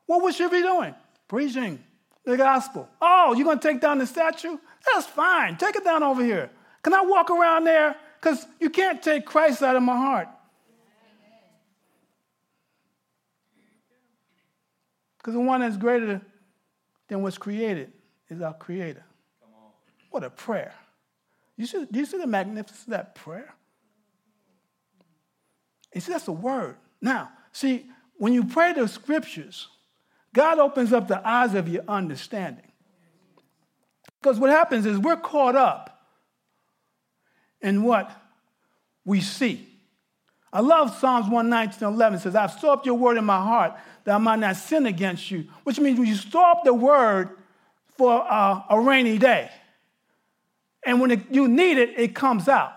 What 0.07 0.23
we 0.23 0.33
should 0.33 0.51
be 0.51 0.63
doing? 0.63 0.95
Preaching 1.29 1.83
the 2.25 2.37
gospel. 2.37 2.89
Oh, 3.03 3.35
you're 3.35 3.45
going 3.45 3.59
to 3.59 3.69
take 3.69 3.81
down 3.81 3.99
the 3.99 4.07
statue? 4.07 4.57
That's 4.95 5.07
fine. 5.07 5.57
Take 5.57 5.77
it 5.77 5.85
down 5.85 6.03
over 6.03 6.25
here. 6.25 6.51
Can 6.83 6.95
I 6.95 7.03
walk 7.03 7.31
around 7.31 7.65
there? 7.65 7.97
Because 8.27 8.45
you 8.59 8.71
can't 8.71 9.01
take 9.01 9.25
Christ 9.25 9.63
out 9.63 9.77
of 9.77 9.85
my 9.85 9.95
heart. 9.95 10.27
Because 15.17 15.35
the 15.35 15.41
one 15.41 15.61
that's 15.61 15.77
greater 15.77 16.21
than 17.07 17.23
what's 17.23 17.39
created 17.39 17.93
is 18.29 18.43
our 18.43 18.55
Creator. 18.55 19.05
What 20.11 20.25
a 20.25 20.31
prayer. 20.31 20.75
You 21.57 21.67
see, 21.67 21.87
do 21.89 22.01
you 22.01 22.05
see 22.05 22.19
the 22.19 22.27
magnificence 22.27 22.83
of 22.83 22.91
that 22.91 23.15
prayer? 23.15 23.55
You 25.95 26.01
see, 26.01 26.11
that's 26.11 26.27
a 26.27 26.33
word. 26.33 26.79
Now, 27.01 27.31
see, 27.53 27.87
when 28.17 28.33
you 28.33 28.43
pray 28.43 28.73
the 28.73 28.89
scriptures, 28.89 29.69
God 30.35 30.59
opens 30.59 30.93
up 30.93 31.07
the 31.07 31.25
eyes 31.25 31.55
of 31.55 31.69
your 31.69 31.85
understanding. 31.87 32.73
Because 34.21 34.41
what 34.41 34.51
happens 34.51 34.85
is 34.85 34.99
we're 34.99 35.15
caught 35.15 35.55
up 35.55 35.96
in 37.67 37.83
what 37.83 38.11
we 39.05 39.21
see. 39.21 39.69
I 40.53 40.61
love 40.61 40.97
Psalms 40.99 41.29
119 41.29 41.87
11 41.87 42.19
it 42.19 42.23
says, 42.23 42.35
I've 42.35 42.53
stored 42.53 42.79
up 42.79 42.87
your 42.87 42.95
word 42.95 43.19
in 43.19 43.25
my 43.25 43.43
heart 43.43 43.75
that 44.05 44.15
I 44.15 44.19
might 44.19 44.39
not 44.39 44.57
sin 44.57 44.87
against 44.87 45.31
you, 45.31 45.45
which 45.65 45.79
means 45.79 45.99
when 45.99 46.09
you 46.09 46.15
store 46.15 46.47
up 46.47 46.65
the 46.65 46.73
word 46.73 47.31
for 47.99 48.25
a 48.29 48.81
rainy 48.81 49.19
day, 49.19 49.51
and 50.85 51.01
when 51.01 51.11
it, 51.11 51.21
you 51.31 51.49
need 51.49 51.79
it, 51.79 51.99
it 51.99 52.15
comes 52.15 52.49
out. 52.49 52.73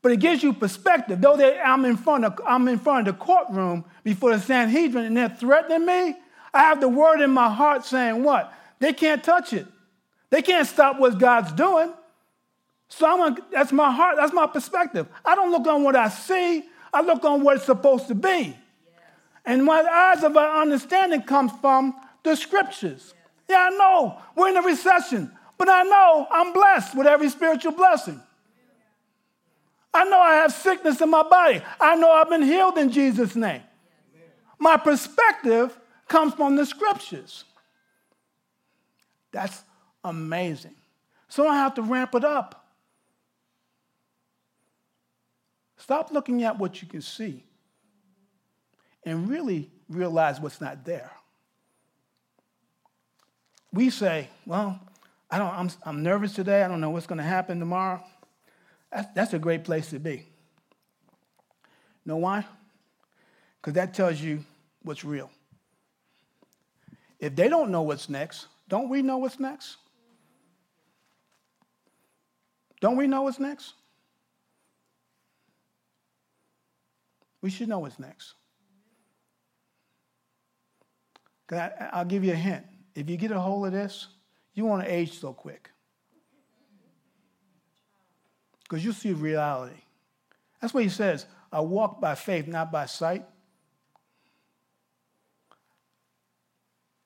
But 0.00 0.12
it 0.12 0.20
gives 0.20 0.42
you 0.42 0.52
perspective. 0.52 1.20
Though 1.20 1.36
they, 1.36 1.58
I'm, 1.58 1.84
in 1.84 1.96
front 1.96 2.24
of, 2.24 2.38
I'm 2.46 2.68
in 2.68 2.78
front 2.78 3.08
of 3.08 3.18
the 3.18 3.24
courtroom 3.24 3.84
before 4.04 4.34
the 4.34 4.40
Sanhedrin 4.40 5.04
and 5.04 5.16
they're 5.16 5.28
threatening 5.28 5.86
me, 5.86 6.16
I 6.54 6.60
have 6.60 6.80
the 6.80 6.88
word 6.88 7.20
in 7.20 7.30
my 7.30 7.52
heart 7.52 7.84
saying 7.84 8.22
what? 8.22 8.52
They 8.78 8.92
can't 8.92 9.22
touch 9.22 9.52
it. 9.52 9.66
They 10.30 10.42
can't 10.42 10.66
stop 10.66 10.98
what 10.98 11.18
God's 11.18 11.52
doing. 11.52 11.92
So 12.94 13.06
I'm 13.06 13.32
a, 13.32 13.36
that's 13.50 13.72
my 13.72 13.90
heart, 13.90 14.16
that's 14.18 14.34
my 14.34 14.46
perspective. 14.46 15.08
I 15.24 15.34
don't 15.34 15.50
look 15.50 15.66
on 15.66 15.82
what 15.82 15.96
I 15.96 16.10
see, 16.10 16.62
I 16.92 17.00
look 17.00 17.24
on 17.24 17.42
what 17.42 17.56
it's 17.56 17.64
supposed 17.64 18.06
to 18.08 18.14
be. 18.14 18.28
Yes. 18.28 18.56
And 19.46 19.64
my 19.64 19.80
eyes 19.80 20.22
of 20.22 20.36
our 20.36 20.60
understanding 20.60 21.22
comes 21.22 21.52
from 21.62 21.94
the 22.22 22.36
scriptures. 22.36 23.14
Yeah. 23.48 23.56
yeah, 23.56 23.68
I 23.72 23.78
know 23.78 24.18
we're 24.36 24.50
in 24.50 24.58
a 24.58 24.62
recession, 24.62 25.32
but 25.56 25.70
I 25.70 25.84
know 25.84 26.26
I'm 26.30 26.52
blessed 26.52 26.94
with 26.94 27.06
every 27.06 27.30
spiritual 27.30 27.72
blessing. 27.72 28.20
I 29.94 30.04
know 30.04 30.20
I 30.20 30.34
have 30.34 30.52
sickness 30.52 31.00
in 31.00 31.08
my 31.08 31.22
body. 31.22 31.62
I 31.80 31.96
know 31.96 32.12
I've 32.12 32.28
been 32.28 32.42
healed 32.42 32.76
in 32.76 32.92
Jesus' 32.92 33.34
name. 33.34 33.62
My 34.58 34.76
perspective 34.76 35.78
comes 36.08 36.34
from 36.34 36.56
the 36.56 36.66
scriptures. 36.66 37.44
That's 39.32 39.62
amazing. 40.04 40.74
So 41.28 41.48
I 41.48 41.56
have 41.56 41.74
to 41.76 41.82
ramp 41.82 42.14
it 42.14 42.24
up. 42.24 42.61
Stop 45.82 46.12
looking 46.12 46.44
at 46.44 46.60
what 46.60 46.80
you 46.80 46.86
can 46.86 47.02
see 47.02 47.42
and 49.04 49.28
really 49.28 49.68
realize 49.88 50.38
what's 50.38 50.60
not 50.60 50.84
there. 50.84 51.10
We 53.72 53.90
say, 53.90 54.28
well, 54.46 54.78
I 55.28 55.38
don't, 55.38 55.52
I'm, 55.52 55.70
I'm 55.84 56.02
nervous 56.04 56.34
today. 56.34 56.62
I 56.62 56.68
don't 56.68 56.80
know 56.80 56.90
what's 56.90 57.08
going 57.08 57.18
to 57.18 57.24
happen 57.24 57.58
tomorrow. 57.58 58.00
That's, 58.92 59.08
that's 59.12 59.32
a 59.32 59.40
great 59.40 59.64
place 59.64 59.90
to 59.90 59.98
be. 59.98 60.24
know 62.06 62.18
why? 62.18 62.46
Because 63.60 63.74
that 63.74 63.92
tells 63.92 64.20
you 64.20 64.44
what's 64.84 65.04
real. 65.04 65.32
If 67.18 67.34
they 67.34 67.48
don't 67.48 67.72
know 67.72 67.82
what's 67.82 68.08
next, 68.08 68.46
don't 68.68 68.88
we 68.88 69.02
know 69.02 69.18
what's 69.18 69.40
next? 69.40 69.78
Don't 72.80 72.96
we 72.96 73.08
know 73.08 73.22
what's 73.22 73.40
next? 73.40 73.74
We 77.42 77.50
should 77.50 77.68
know 77.68 77.80
what's 77.80 77.98
next. 77.98 78.34
I, 81.50 81.98
will 81.98 82.04
give 82.04 82.24
you 82.24 82.32
a 82.32 82.36
hint. 82.36 82.64
If 82.94 83.10
you 83.10 83.16
get 83.16 83.30
a 83.30 83.40
hold 83.40 83.66
of 83.66 83.72
this, 83.72 84.08
you 84.54 84.64
won't 84.64 84.86
age 84.86 85.18
so 85.18 85.32
quick. 85.32 85.70
Because 88.62 88.84
you 88.84 88.92
see 88.92 89.12
reality. 89.12 89.80
That's 90.60 90.72
what 90.72 90.84
he 90.84 90.88
says. 90.88 91.26
I 91.52 91.60
walk 91.60 92.00
by 92.00 92.14
faith, 92.14 92.46
not 92.46 92.72
by 92.72 92.86
sight. 92.86 93.24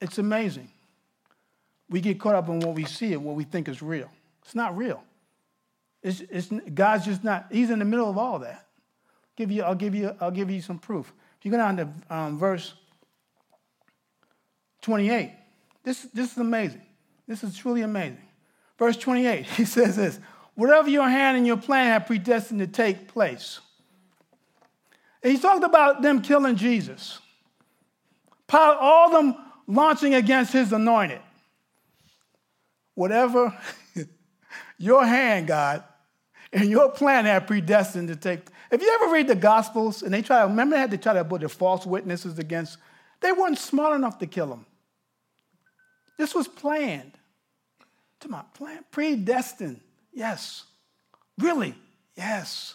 It's 0.01 0.19
amazing. 0.19 0.69
We 1.89 2.01
get 2.01 2.21
caught 2.21 2.35
up 2.35 2.49
in 2.49 2.61
what 2.61 2.75
we 2.75 2.85
see 2.85 3.15
and 3.15 3.25
what 3.25 3.35
we 3.35 3.45
think 3.45 3.69
is 3.69 3.83
real. 3.83 4.11
It's 4.45 4.55
not 4.55 4.77
real. 4.77 5.03
It's, 6.03 6.21
it's, 6.21 6.49
God's 6.73 7.07
just 7.07 7.25
not, 7.25 7.47
he's 7.51 7.71
in 7.71 7.79
the 7.79 7.85
middle 7.85 8.09
of 8.09 8.19
all 8.19 8.39
that. 8.41 8.66
Give 9.37 9.51
you, 9.51 9.63
I'll, 9.63 9.75
give 9.75 9.95
you, 9.95 10.15
I'll 10.21 10.31
give 10.31 10.51
you 10.51 10.61
some 10.61 10.79
proof. 10.79 11.13
If 11.39 11.45
you 11.45 11.51
go 11.51 11.59
down 11.59 11.77
to 11.77 11.89
um, 12.11 12.39
verse 12.39 12.75
28, 14.83 15.33
this, 15.85 16.03
this 16.15 16.33
is 16.33 16.39
amazing. 16.39 16.83
This 17.29 17.45
is 17.45 17.57
truly 17.57 17.83
amazing. 17.83 18.23
Verse 18.79 18.97
28, 18.97 19.47
he 19.57 19.65
says 19.65 19.97
this 19.97 20.19
Whatever 20.55 20.89
your 20.89 21.09
hand 21.09 21.37
and 21.37 21.47
your 21.47 21.59
plan 21.59 21.87
have 21.93 22.07
predestined 22.07 22.61
to 22.61 22.67
take 22.67 23.09
place. 23.09 23.61
And 25.23 25.33
he 25.33 25.39
talked 25.39 25.65
about 25.65 26.03
them 26.03 26.23
killing 26.23 26.57
Jesus. 26.57 27.19
All 28.53 29.11
them 29.11 29.35
launching 29.67 30.15
against 30.15 30.53
his 30.53 30.73
anointed. 30.73 31.21
Whatever 32.95 33.57
your 34.79 35.05
hand, 35.05 35.49
God, 35.49 35.85
and 36.53 36.71
your 36.71 36.91
plan 36.91 37.25
had 37.25 37.47
predestined 37.47 38.09
to 38.09 38.17
take. 38.17 38.47
If 38.71 38.83
you 38.83 38.99
ever 39.01 39.13
read 39.13 39.29
the 39.29 39.37
Gospels 39.37 40.03
and 40.03 40.13
they 40.13 40.23
try 40.23 40.41
to, 40.41 40.49
remember 40.49 40.75
they 40.75 40.81
had 40.81 40.91
to 40.91 40.99
try 40.99 41.13
to 41.13 41.25
put 41.25 41.41
the 41.41 41.49
false 41.49 41.87
witnesses 41.87 42.39
against, 42.39 42.79
they 43.21 43.33
weren't 43.33 43.59
smart 43.59 43.95
enough 43.95 44.19
to 44.19 44.27
kill 44.27 44.53
him. 44.53 44.67
This 46.19 46.35
was 46.35 46.49
planned. 46.49 47.13
To 48.21 48.29
my 48.29 48.43
plan, 48.55 48.85
predestined. 48.91 49.81
Yes. 50.13 50.65
Really? 51.39 51.75
Yes. 52.17 52.75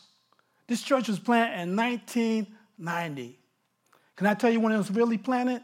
This 0.67 0.83
church 0.83 1.07
was 1.07 1.19
planted 1.19 1.61
in 1.63 1.75
1990. 1.75 3.39
Can 4.15 4.27
I 4.27 4.35
tell 4.35 4.51
you 4.51 4.59
when 4.59 4.71
it 4.71 4.77
was 4.77 4.91
really 4.91 5.17
planted? 5.17 5.63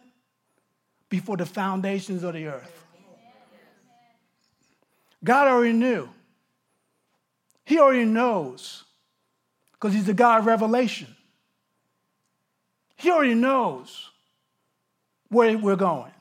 Before 1.10 1.38
the 1.38 1.46
foundations 1.46 2.24
of 2.24 2.34
the 2.34 2.48
earth. 2.48 2.86
God 5.24 5.48
already 5.48 5.74
knew. 5.74 6.10
He 7.63 7.80
already 7.80 8.06
knows 8.06 8.84
because 9.80 9.94
He's 9.94 10.06
the 10.06 10.13
God 10.13 10.40
of 10.40 10.46
revelation. 10.46 11.08
He 12.96 13.12
already 13.12 13.36
knows 13.36 14.10
where 15.30 15.58
we're 15.58 15.76
going. 15.76 16.12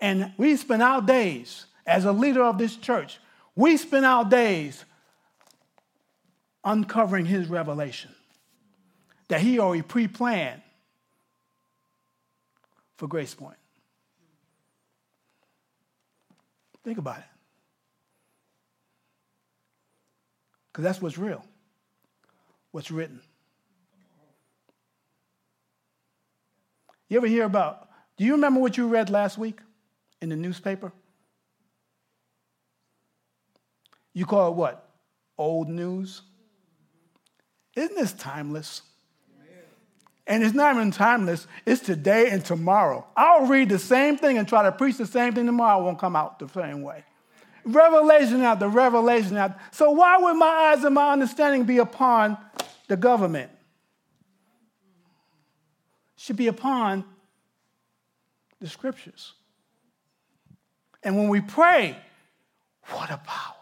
And 0.00 0.32
we 0.36 0.56
spend 0.56 0.82
our 0.82 1.00
days, 1.00 1.66
as 1.86 2.04
a 2.04 2.12
leader 2.12 2.42
of 2.42 2.58
this 2.58 2.74
church, 2.76 3.18
we 3.54 3.76
spend 3.76 4.04
our 4.04 4.24
days 4.24 4.84
uncovering 6.64 7.26
His 7.26 7.46
revelation 7.48 8.10
that 9.28 9.40
He 9.40 9.58
already 9.60 9.82
pre 9.82 10.08
planned 10.08 10.62
for 12.96 13.06
Grace 13.06 13.34
Point. 13.34 13.56
Think 16.84 16.98
about 16.98 17.18
it. 17.18 17.24
Because 20.72 20.84
that's 20.84 21.02
what's 21.02 21.18
real, 21.18 21.44
what's 22.72 22.90
written. 22.90 23.20
You 27.08 27.18
ever 27.18 27.26
hear 27.26 27.44
about, 27.44 27.88
do 28.16 28.24
you 28.24 28.32
remember 28.32 28.58
what 28.58 28.76
you 28.76 28.88
read 28.88 29.10
last 29.10 29.38
week 29.38 29.60
in 30.20 30.30
the 30.30 30.36
newspaper? 30.36 30.92
You 34.14 34.26
call 34.26 34.50
it 34.50 34.54
what? 34.54 34.88
Old 35.38 35.68
news? 35.68 36.22
Isn't 37.76 37.96
this 37.96 38.12
timeless? 38.12 38.82
And 40.26 40.44
it's 40.44 40.54
not 40.54 40.74
even 40.74 40.92
timeless, 40.92 41.46
it's 41.66 41.82
today 41.82 42.30
and 42.30 42.44
tomorrow. 42.44 43.04
I'll 43.16 43.46
read 43.46 43.68
the 43.68 43.78
same 43.78 44.16
thing 44.16 44.38
and 44.38 44.46
try 44.46 44.62
to 44.62 44.72
preach 44.72 44.96
the 44.96 45.06
same 45.06 45.34
thing 45.34 45.46
tomorrow, 45.46 45.80
it 45.80 45.84
won't 45.84 45.98
come 45.98 46.14
out 46.14 46.38
the 46.38 46.48
same 46.48 46.82
way. 46.82 47.04
Revelation 47.64 48.40
after 48.40 48.68
revelation 48.68 49.36
after. 49.36 49.60
So 49.72 49.90
why 49.90 50.18
would 50.18 50.34
my 50.34 50.74
eyes 50.74 50.84
and 50.84 50.94
my 50.94 51.12
understanding 51.12 51.64
be 51.64 51.78
upon 51.78 52.38
the 52.88 52.96
government? 52.96 53.50
Should 56.16 56.36
be 56.36 56.46
upon 56.46 57.04
the 58.60 58.68
scriptures. 58.68 59.32
And 61.02 61.16
when 61.16 61.28
we 61.28 61.40
pray, 61.40 61.96
what 62.86 63.10
a 63.10 63.16
power. 63.16 63.54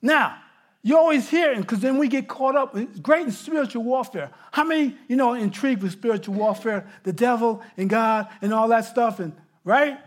Now, 0.00 0.38
you're 0.82 0.98
always 0.98 1.28
hear, 1.28 1.54
because 1.54 1.80
then 1.80 1.98
we 1.98 2.08
get 2.08 2.26
caught 2.26 2.56
up. 2.56 2.76
It's 2.76 2.98
great 2.98 3.26
in 3.26 3.32
spiritual 3.32 3.84
warfare. 3.84 4.30
How 4.50 4.64
many, 4.64 4.96
you 5.08 5.16
know, 5.16 5.34
intrigued 5.34 5.82
with 5.82 5.92
spiritual 5.92 6.34
warfare, 6.34 6.88
the 7.04 7.12
devil 7.12 7.62
and 7.76 7.88
God 7.88 8.28
and 8.40 8.52
all 8.52 8.68
that 8.68 8.86
stuff, 8.86 9.20
and 9.20 9.32
right? 9.62 9.98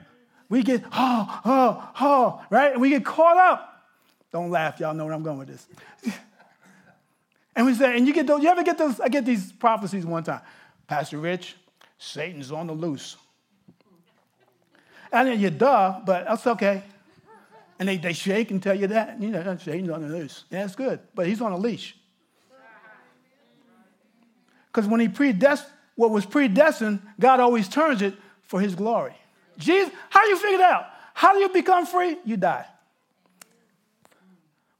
we 0.50 0.64
get, 0.64 0.84
oh, 0.92 1.42
oh, 1.46 1.90
oh, 2.02 2.46
right? 2.50 2.74
And 2.74 2.82
we 2.82 2.90
get 2.90 3.06
caught 3.06 3.38
up. 3.38 3.72
Don't 4.32 4.50
laugh, 4.50 4.80
y'all 4.80 4.94
know 4.94 5.06
where 5.06 5.14
I'm 5.14 5.24
going 5.24 5.38
with 5.38 5.48
this. 5.48 5.68
and 7.56 7.66
we 7.66 7.74
say, 7.74 7.98
and 7.98 8.06
you 8.06 8.14
get 8.14 8.28
those, 8.28 8.44
you 8.44 8.50
ever 8.50 8.64
get 8.64 8.78
those, 8.78 9.00
I 9.00 9.08
get 9.08 9.26
these 9.26 9.52
prophecies 9.52 10.06
one 10.06 10.24
time. 10.24 10.42
Pastor 10.88 11.18
Rich, 11.18 11.56
Satan's 11.98 12.52
on 12.52 12.68
the 12.68 12.74
loose. 12.74 13.16
And 15.12 15.28
then 15.28 15.40
you 15.40 15.50
duh, 15.50 16.02
but 16.06 16.26
that's 16.26 16.46
okay. 16.46 16.84
And 17.80 17.88
they, 17.88 17.98
they 17.98 18.14
shake 18.14 18.52
and 18.52 18.62
tell 18.62 18.76
you 18.76 18.88
that. 18.88 19.22
You 19.22 19.30
know, 19.30 19.58
Satan's 19.58 19.90
on 19.90 20.02
the 20.02 20.10
loose. 20.10 20.44
Yeah, 20.50 20.62
that's 20.62 20.76
good. 20.76 21.00
But 21.14 21.28
he's 21.28 21.42
on 21.42 21.52
a 21.52 21.58
leash. 21.58 21.96
Because 24.68 24.88
when 24.90 25.00
he 25.00 25.08
predestined, 25.08 25.72
what 25.96 26.12
was 26.12 26.26
predestined, 26.26 27.02
God 27.18 27.40
always 27.40 27.70
turns 27.70 28.02
it 28.02 28.14
for 28.44 28.60
his 28.60 28.76
glory. 28.76 29.16
Jesus, 29.58 29.94
how 30.10 30.22
do 30.24 30.30
you 30.30 30.38
figure 30.38 30.58
that 30.58 30.72
out? 30.72 30.86
How 31.14 31.34
do 31.34 31.40
you 31.40 31.50
become 31.50 31.86
free? 31.86 32.18
You 32.26 32.36
die. 32.36 32.66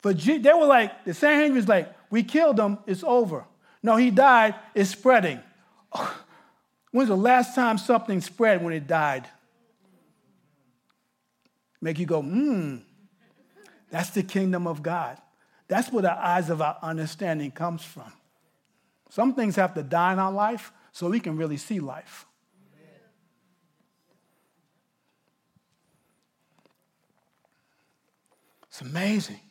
But 0.02 0.20
they 0.20 0.54
were 0.54 0.66
like, 0.66 1.06
the 1.06 1.14
Sanhedrin 1.14 1.56
was 1.56 1.68
like, 1.68 1.95
we 2.16 2.24
killed 2.24 2.58
him, 2.58 2.78
it's 2.88 3.04
over. 3.04 3.44
No, 3.84 3.98
he 3.98 4.10
died, 4.10 4.56
it's 4.74 4.92
spreading. 4.92 5.42
When's 6.92 7.10
the 7.10 7.18
last 7.18 7.54
time 7.56 7.78
something 7.78 8.22
spread 8.22 8.64
when 8.64 8.72
it 8.72 8.88
died? 8.88 9.28
Make 11.82 12.00
you 12.00 12.06
go, 12.06 12.22
hmm. 12.22 12.78
That's 13.92 14.12
the 14.12 14.24
kingdom 14.24 14.66
of 14.66 14.82
God. 14.82 15.18
That's 15.68 15.92
where 15.92 16.04
the 16.04 16.14
eyes 16.14 16.50
of 16.50 16.62
our 16.62 16.78
understanding 16.82 17.52
comes 17.52 17.84
from. 17.84 18.14
Some 19.10 19.34
things 19.34 19.58
have 19.58 19.74
to 19.74 19.84
die 19.84 20.14
in 20.14 20.20
our 20.20 20.32
life 20.32 20.72
so 20.94 21.10
we 21.10 21.20
can 21.20 21.36
really 21.36 21.58
see 21.58 21.82
life. 21.82 22.26
It's 28.70 28.80
amazing. 28.80 29.42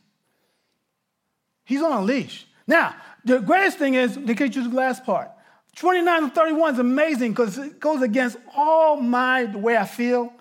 He's 1.64 1.83
on 1.83 1.92
a 1.92 2.03
leash. 2.03 2.46
Now, 2.66 2.94
the 3.24 3.40
greatest 3.40 3.79
thing 3.79 3.94
is, 3.94 4.16
they 4.16 4.35
can 4.35 4.53
use 4.53 4.68
the 4.68 4.74
last 4.74 5.05
part. 5.05 5.31
29 5.77 6.24
and 6.24 6.35
31 6.35 6.74
is 6.74 6.79
amazing 6.79 7.33
because 7.33 7.59
it 7.59 7.81
goes 7.81 8.03
against 8.03 8.37
all 8.57 8.96
my, 8.96 9.44
the 9.46 9.59
way 9.59 9.77
I 9.77 9.85
feel. 9.85 10.33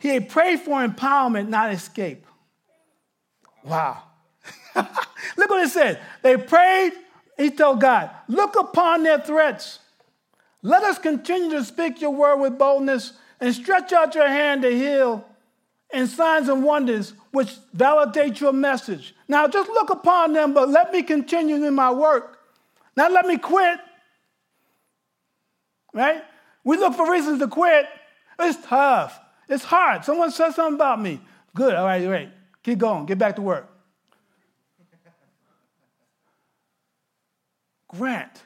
He 0.00 0.08
had 0.08 0.28
prayed 0.28 0.60
for 0.60 0.84
empowerment, 0.86 1.48
not 1.48 1.72
escape. 1.72 2.26
Wow. 3.62 4.02
Look 4.74 5.50
what 5.50 5.64
it 5.64 5.70
says. 5.70 5.98
They 6.22 6.36
prayed, 6.36 6.92
he 7.36 7.50
told 7.50 7.80
God, 7.80 8.10
look 8.28 8.56
upon 8.58 9.02
their 9.02 9.18
threats. 9.18 9.80
Let 10.62 10.82
us 10.82 10.98
continue 10.98 11.50
to 11.50 11.64
speak 11.64 12.00
your 12.00 12.10
word 12.10 12.36
with 12.36 12.58
boldness 12.58 13.14
and 13.40 13.54
stretch 13.54 13.92
out 13.92 14.14
your 14.14 14.28
hand 14.28 14.62
to 14.62 14.70
heal 14.70 15.24
and 15.92 16.08
signs 16.08 16.48
and 16.48 16.62
wonders 16.64 17.14
which 17.32 17.56
validate 17.72 18.40
your 18.40 18.52
message. 18.52 19.14
Now 19.28 19.48
just 19.48 19.68
look 19.68 19.90
upon 19.90 20.32
them, 20.32 20.54
but 20.54 20.68
let 20.68 20.92
me 20.92 21.02
continue 21.02 21.64
in 21.64 21.74
my 21.74 21.90
work. 21.90 22.38
Not 22.96 23.12
let 23.12 23.26
me 23.26 23.38
quit. 23.38 23.78
Right? 25.92 26.22
We 26.64 26.76
look 26.76 26.94
for 26.94 27.10
reasons 27.10 27.40
to 27.40 27.48
quit. 27.48 27.86
It's 28.38 28.64
tough. 28.66 29.18
It's 29.48 29.64
hard. 29.64 30.04
Someone 30.04 30.30
said 30.30 30.52
something 30.52 30.74
about 30.74 31.00
me. 31.00 31.20
Good. 31.54 31.74
All 31.74 31.84
right, 31.84 32.04
great. 32.04 32.28
Keep 32.62 32.78
going. 32.78 33.06
Get 33.06 33.18
back 33.18 33.36
to 33.36 33.42
work. 33.42 33.68
Grant 37.88 38.44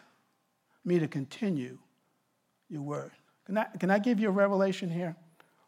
me 0.85 0.99
to 0.99 1.07
continue 1.07 1.79
your 2.71 2.83
word. 2.83 3.13
Can 3.47 3.59
I, 3.59 3.65
can 3.79 3.91
I 3.91 3.99
give 3.99 4.19
you 4.19 4.29
a 4.29 4.33
revelation 4.33 4.91
here? 4.91 5.17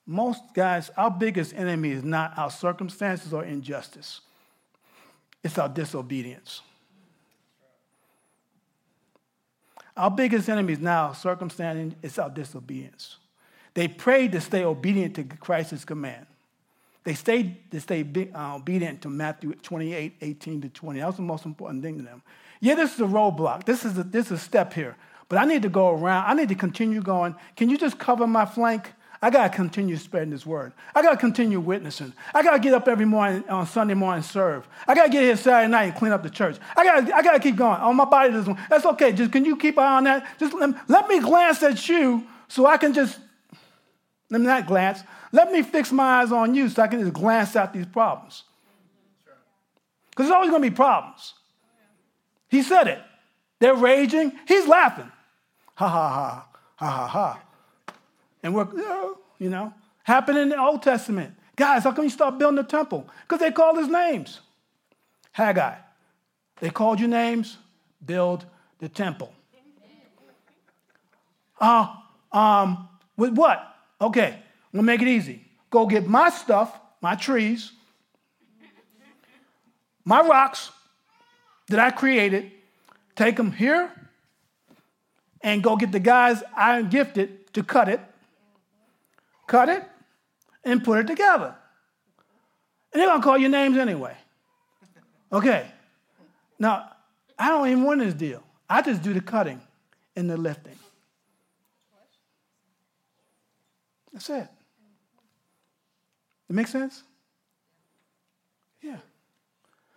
Most 0.06 0.42
guys, 0.54 0.90
our 0.96 1.10
biggest 1.10 1.52
enemy 1.54 1.90
is 1.90 2.04
not 2.04 2.38
our 2.38 2.50
circumstances 2.50 3.32
or 3.32 3.44
injustice, 3.44 4.20
it's 5.42 5.58
our 5.58 5.68
disobedience. 5.68 6.62
Our 9.96 10.10
biggest 10.10 10.50
enemy 10.50 10.74
is 10.74 10.78
now 10.78 11.12
circumstance, 11.12 11.94
it's 12.02 12.18
our 12.18 12.28
disobedience. 12.28 13.16
They 13.72 13.88
prayed 13.88 14.32
to 14.32 14.40
stay 14.40 14.64
obedient 14.64 15.14
to 15.16 15.24
Christ's 15.24 15.84
command. 15.84 16.26
They 17.04 17.14
stayed 17.14 17.70
to 17.70 17.80
stay 17.80 18.04
uh, 18.34 18.56
obedient 18.56 19.02
to 19.02 19.08
Matthew 19.08 19.54
28, 19.54 20.16
18 20.20 20.60
to 20.62 20.68
20. 20.68 21.00
That 21.00 21.06
was 21.06 21.16
the 21.16 21.22
most 21.22 21.46
important 21.46 21.82
thing 21.82 21.98
to 21.98 22.02
them. 22.02 22.22
Yeah, 22.60 22.74
this 22.74 22.94
is 22.94 23.00
a 23.00 23.04
roadblock. 23.04 23.64
This 23.64 23.84
is 23.84 23.96
a, 23.96 24.02
this 24.02 24.26
is 24.26 24.32
a 24.32 24.38
step 24.38 24.72
here. 24.72 24.96
But 25.28 25.38
I 25.38 25.44
need 25.44 25.62
to 25.62 25.68
go 25.68 25.90
around. 25.90 26.26
I 26.26 26.34
need 26.34 26.48
to 26.48 26.54
continue 26.54 27.00
going. 27.00 27.34
Can 27.56 27.68
you 27.68 27.78
just 27.78 27.98
cover 27.98 28.26
my 28.26 28.44
flank? 28.44 28.92
I 29.22 29.30
got 29.30 29.50
to 29.50 29.56
continue 29.56 29.96
spreading 29.96 30.30
this 30.30 30.44
word. 30.44 30.72
I 30.94 31.02
got 31.02 31.12
to 31.12 31.16
continue 31.16 31.58
witnessing. 31.58 32.12
I 32.34 32.42
got 32.42 32.52
to 32.52 32.58
get 32.58 32.74
up 32.74 32.86
every 32.86 33.06
morning 33.06 33.44
on 33.48 33.66
Sunday 33.66 33.94
morning 33.94 34.18
and 34.18 34.24
serve. 34.24 34.68
I 34.86 34.94
got 34.94 35.04
to 35.04 35.10
get 35.10 35.22
here 35.22 35.36
Saturday 35.36 35.70
night 35.70 35.84
and 35.84 35.94
clean 35.94 36.12
up 36.12 36.22
the 36.22 36.30
church. 36.30 36.58
I 36.76 36.84
got 36.84 37.12
I 37.12 37.22
got 37.22 37.32
to 37.32 37.40
keep 37.40 37.56
going. 37.56 37.78
Oh, 37.80 37.92
my 37.92 38.04
body 38.04 38.32
doesn't. 38.32 38.58
That's 38.68 38.84
okay. 38.84 39.12
Just 39.12 39.32
can 39.32 39.44
you 39.44 39.56
keep 39.56 39.78
eye 39.78 39.96
on 39.96 40.04
that? 40.04 40.38
Just 40.38 40.54
let, 40.54 40.88
let 40.88 41.08
me 41.08 41.20
glance 41.20 41.62
at 41.62 41.88
you 41.88 42.26
so 42.48 42.66
I 42.66 42.76
can 42.76 42.92
just 42.92 43.18
let 44.30 44.40
me 44.40 44.46
not 44.46 44.66
glance. 44.66 45.00
Let 45.32 45.52
me 45.52 45.62
fix 45.62 45.92
my 45.92 46.20
eyes 46.20 46.32
on 46.32 46.54
you 46.54 46.68
so 46.68 46.82
I 46.82 46.88
can 46.88 47.00
just 47.00 47.12
glance 47.12 47.56
at 47.56 47.72
these 47.72 47.86
problems. 47.86 48.44
Because 50.10 50.26
there's 50.26 50.34
always 50.34 50.50
going 50.50 50.62
to 50.62 50.70
be 50.70 50.74
problems. 50.74 51.34
He 52.48 52.62
said 52.62 52.88
it. 52.88 53.00
They're 53.58 53.74
raging. 53.74 54.32
He's 54.46 54.66
laughing. 54.66 55.10
Ha 55.74 55.88
ha 55.88 56.08
ha. 56.08 56.48
Ha 56.76 56.90
ha 56.90 57.06
ha. 57.06 57.42
And 58.46 58.54
we're, 58.54 58.68
you 59.40 59.50
know, 59.50 59.74
happened 60.04 60.38
in 60.38 60.50
the 60.50 60.60
Old 60.60 60.80
Testament. 60.80 61.34
Guys, 61.56 61.82
how 61.82 61.90
come 61.90 62.04
you 62.04 62.10
stop 62.10 62.38
building 62.38 62.54
the 62.54 62.62
temple? 62.62 63.04
Because 63.22 63.40
they 63.40 63.50
called 63.50 63.76
his 63.76 63.88
names. 63.88 64.38
Haggai. 65.32 65.74
They 66.60 66.70
called 66.70 67.00
you 67.00 67.08
names, 67.08 67.58
build 68.04 68.46
the 68.78 68.88
temple. 68.88 69.32
Uh, 71.60 71.88
um, 72.30 72.88
with 73.16 73.36
what? 73.36 73.66
Okay, 74.00 74.28
I'm 74.28 74.76
gonna 74.78 74.84
make 74.84 75.02
it 75.02 75.08
easy. 75.08 75.44
Go 75.70 75.86
get 75.86 76.06
my 76.06 76.30
stuff, 76.30 76.78
my 77.00 77.16
trees, 77.16 77.72
my 80.04 80.20
rocks 80.20 80.70
that 81.66 81.80
I 81.80 81.90
created, 81.90 82.52
take 83.16 83.34
them 83.34 83.50
here, 83.50 83.90
and 85.40 85.64
go 85.64 85.74
get 85.74 85.90
the 85.90 85.98
guys 85.98 86.44
I 86.56 86.82
gifted 86.82 87.52
to 87.54 87.64
cut 87.64 87.88
it, 87.88 88.00
cut 89.46 89.68
it, 89.68 89.84
and 90.64 90.82
put 90.82 90.98
it 90.98 91.06
together. 91.06 91.54
And 92.92 93.00
they're 93.00 93.08
gonna 93.08 93.22
call 93.22 93.38
your 93.38 93.50
names 93.50 93.76
anyway. 93.76 94.16
Okay. 95.32 95.66
Now, 96.58 96.90
I 97.38 97.48
don't 97.48 97.68
even 97.68 97.84
want 97.84 98.00
this 98.00 98.14
deal. 98.14 98.42
I 98.68 98.82
just 98.82 99.02
do 99.02 99.12
the 99.12 99.20
cutting 99.20 99.60
and 100.16 100.28
the 100.28 100.36
lifting. 100.36 100.78
That's 104.12 104.30
it. 104.30 104.48
It 106.48 106.54
makes 106.54 106.70
sense? 106.70 107.02
Yeah. 108.80 108.96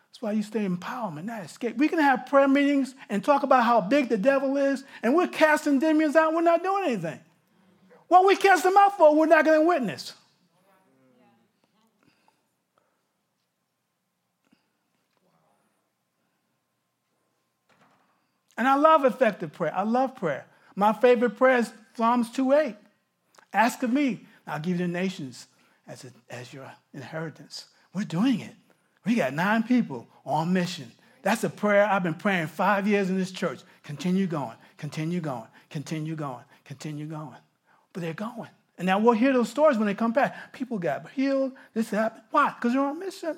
That's 0.08 0.22
why 0.22 0.34
you 0.34 0.44
stay 0.44 0.68
empowerment, 0.68 1.26
not 1.26 1.44
escape. 1.44 1.78
We 1.78 1.88
can 1.88 2.00
have 2.00 2.26
prayer 2.26 2.48
meetings 2.48 2.96
and 3.08 3.24
talk 3.24 3.44
about 3.44 3.64
how 3.64 3.80
big 3.80 4.10
the 4.10 4.18
devil 4.18 4.58
is, 4.58 4.84
and 5.02 5.16
we're 5.16 5.28
casting 5.28 5.80
demons 5.80 6.16
out, 6.16 6.34
we're 6.34 6.42
not 6.42 6.64
doing 6.64 6.84
anything. 6.86 7.20
What 8.10 8.26
we 8.26 8.36
cast 8.36 8.63
them 8.63 8.76
out 8.78 8.98
for, 8.98 9.15
we're 9.15 9.28
not 9.28 9.45
going 9.45 9.62
to 9.62 9.65
witness. 9.65 10.13
And 18.58 18.67
I 18.67 18.76
love 18.76 19.06
effective 19.06 19.54
prayer. 19.54 19.74
I 19.74 19.84
love 19.84 20.15
prayer. 20.15 20.45
My 20.76 20.91
favorite 20.91 21.38
prayer 21.38 21.60
is 21.60 21.72
Psalms 21.95 22.30
2:8. 22.32 22.76
Ask 23.54 23.84
of 23.84 23.93
me, 23.93 24.26
I'll 24.45 24.60
give 24.60 24.80
you 24.80 24.86
the 24.86 24.91
nations 24.91 25.48
as, 25.88 26.04
a, 26.04 26.12
as 26.30 26.54
your 26.54 26.69
inheritance. 26.93 27.65
We're 27.93 28.04
doing 28.04 28.41
it. 28.41 28.56
We 29.06 29.15
got 29.15 29.34
nine 29.34 29.63
people 29.63 30.08
on 30.26 30.52
mission. 30.52 30.91
That's 31.22 31.43
a 31.43 31.50
prayer 31.50 31.86
I've 31.86 32.04
been 32.04 32.13
praying 32.15 32.48
five 32.48 32.88
years 32.88 33.10
in 33.10 33.17
this 33.17 33.32
church. 33.32 33.62
Continue 33.84 34.28
going, 34.28 34.58
continue 34.78 35.22
going, 35.22 35.48
continue 35.69 36.15
going, 36.15 36.43
continue 36.65 37.06
going. 37.06 37.38
But 37.93 38.02
they're 38.02 38.13
going. 38.13 38.49
And 38.78 38.86
now 38.86 38.99
we'll 38.99 39.13
hear 39.13 39.34
those 39.34 39.49
stories 39.49 39.78
when 39.78 39.88
they 39.88 39.93
come 39.93 40.13
back. 40.13 40.54
People 40.54 40.80
got 40.80 41.10
healed, 41.12 41.52
this 41.73 41.89
happened. 41.89 42.23
Why? 42.32 42.54
Because 42.56 42.73
they're 42.73 42.82
on 42.82 42.99
mission. 42.99 43.38